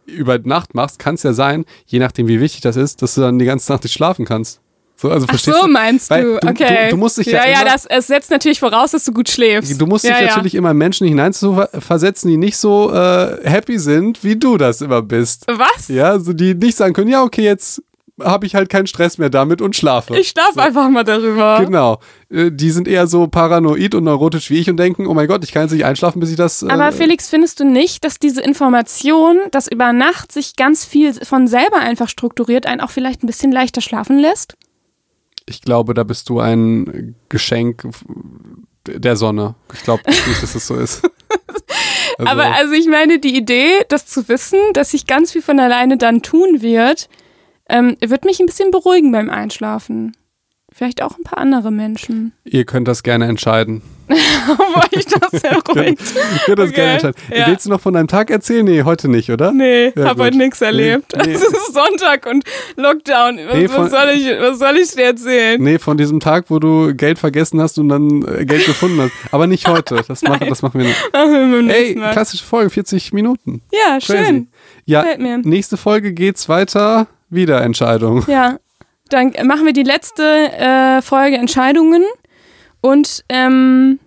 [0.05, 3.21] über Nacht machst, kann es ja sein, je nachdem wie wichtig das ist, dass du
[3.21, 4.59] dann die ganze Nacht nicht schlafen kannst.
[4.99, 5.67] So, also Ach so, du?
[5.67, 6.39] meinst du?
[6.41, 6.85] du- Okay.
[6.85, 9.11] du- du musst dich ja ja, ja, immer- das es setzt natürlich voraus, dass du
[9.11, 9.79] gut schläfst.
[9.79, 10.27] Du musst ja, dich ja.
[10.29, 15.01] natürlich immer in Menschen hineinversetzen, die nicht so äh, happy sind, wie du das immer
[15.01, 15.45] bist.
[15.47, 15.87] Was?
[15.87, 17.81] Ja, so die nicht sagen können, ja, okay, jetzt
[18.23, 20.17] habe ich halt keinen Stress mehr damit und schlafe.
[20.17, 21.59] Ich schlafe einfach mal darüber.
[21.63, 21.99] Genau.
[22.31, 25.43] Äh, Die sind eher so paranoid und neurotisch wie ich und denken, oh mein Gott,
[25.43, 26.63] ich kann jetzt nicht einschlafen, bis ich das.
[26.63, 31.13] Äh, Aber Felix, findest du nicht, dass diese Information, dass über Nacht sich ganz viel
[31.13, 34.55] von selber einfach strukturiert, einen auch vielleicht ein bisschen leichter schlafen lässt?
[35.47, 37.87] Ich glaube, da bist du ein Geschenk
[38.85, 39.55] der Sonne.
[39.73, 41.01] Ich glaube nicht, dass das so ist.
[42.19, 45.59] Also, Aber also ich meine, die Idee, das zu wissen, dass sich ganz viel von
[45.59, 47.09] alleine dann tun wird,
[47.69, 50.17] ähm, wird mich ein bisschen beruhigen beim Einschlafen.
[50.77, 52.33] Vielleicht auch ein paar andere Menschen.
[52.45, 53.81] ihr könnt das gerne entscheiden.
[54.07, 55.33] Wo ich das
[55.75, 55.97] ruhig.
[55.99, 57.15] Ihr könnt das Okay, gerne entscheiden.
[57.35, 57.47] ja.
[57.47, 58.63] Willst du noch von deinem Tag erzählen?
[58.63, 59.51] Nee, heute nicht, oder?
[59.51, 60.25] Nee, Ja, hab gut.
[60.27, 61.13] heute nichts erlebt.
[61.17, 61.33] Nee, nee.
[61.33, 62.45] Es ist Sonntag und
[62.77, 63.39] Lockdown.
[63.47, 65.61] Was, Nee, von- was, soll, ich, was soll ich dir erzählen?
[65.61, 69.11] Nee, von diesem Tag, wo du Geld vergessen hast und dann äh, Geld gefunden hast.
[69.31, 70.01] Aber nicht heute.
[70.07, 71.09] Das, machen, das machen wir nicht.
[71.11, 73.61] Machen wir beim Ey, klassische Folge, 40 Minuten.
[73.73, 74.25] Ja, Crazy.
[74.25, 74.47] schön.
[74.85, 75.03] Ja,
[75.43, 77.07] nächste Folge geht's weiter.
[77.29, 78.23] Wieder Entscheidung.
[78.27, 78.57] Ja,
[79.09, 82.03] dann machen wir die letzte äh, Folge Entscheidungen
[82.81, 83.99] und ähm,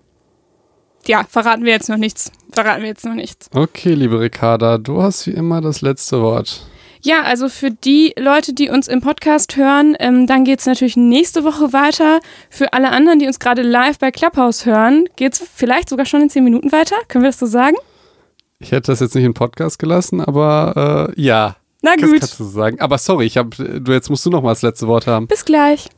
[1.06, 2.30] ja, verraten wir jetzt noch nichts.
[2.52, 3.48] Verraten wir jetzt noch nichts.
[3.54, 6.66] Okay, liebe Ricarda, du hast wie immer das letzte Wort.
[7.02, 11.44] Ja, also für die Leute, die uns im Podcast hören, ähm, dann geht's natürlich nächste
[11.44, 12.20] Woche weiter.
[12.50, 16.28] Für alle anderen, die uns gerade live bei Clubhouse hören, geht's vielleicht sogar schon in
[16.28, 16.96] zehn Minuten weiter.
[17.08, 17.76] Können wir das so sagen?
[18.58, 21.56] Ich hätte das jetzt nicht im Podcast gelassen, aber äh, ja.
[21.82, 22.80] Na Das gut, kannst du sagen.
[22.80, 25.26] Aber sorry, ich hab, du jetzt musst du noch mal das letzte Wort haben.
[25.26, 25.88] bis gleich.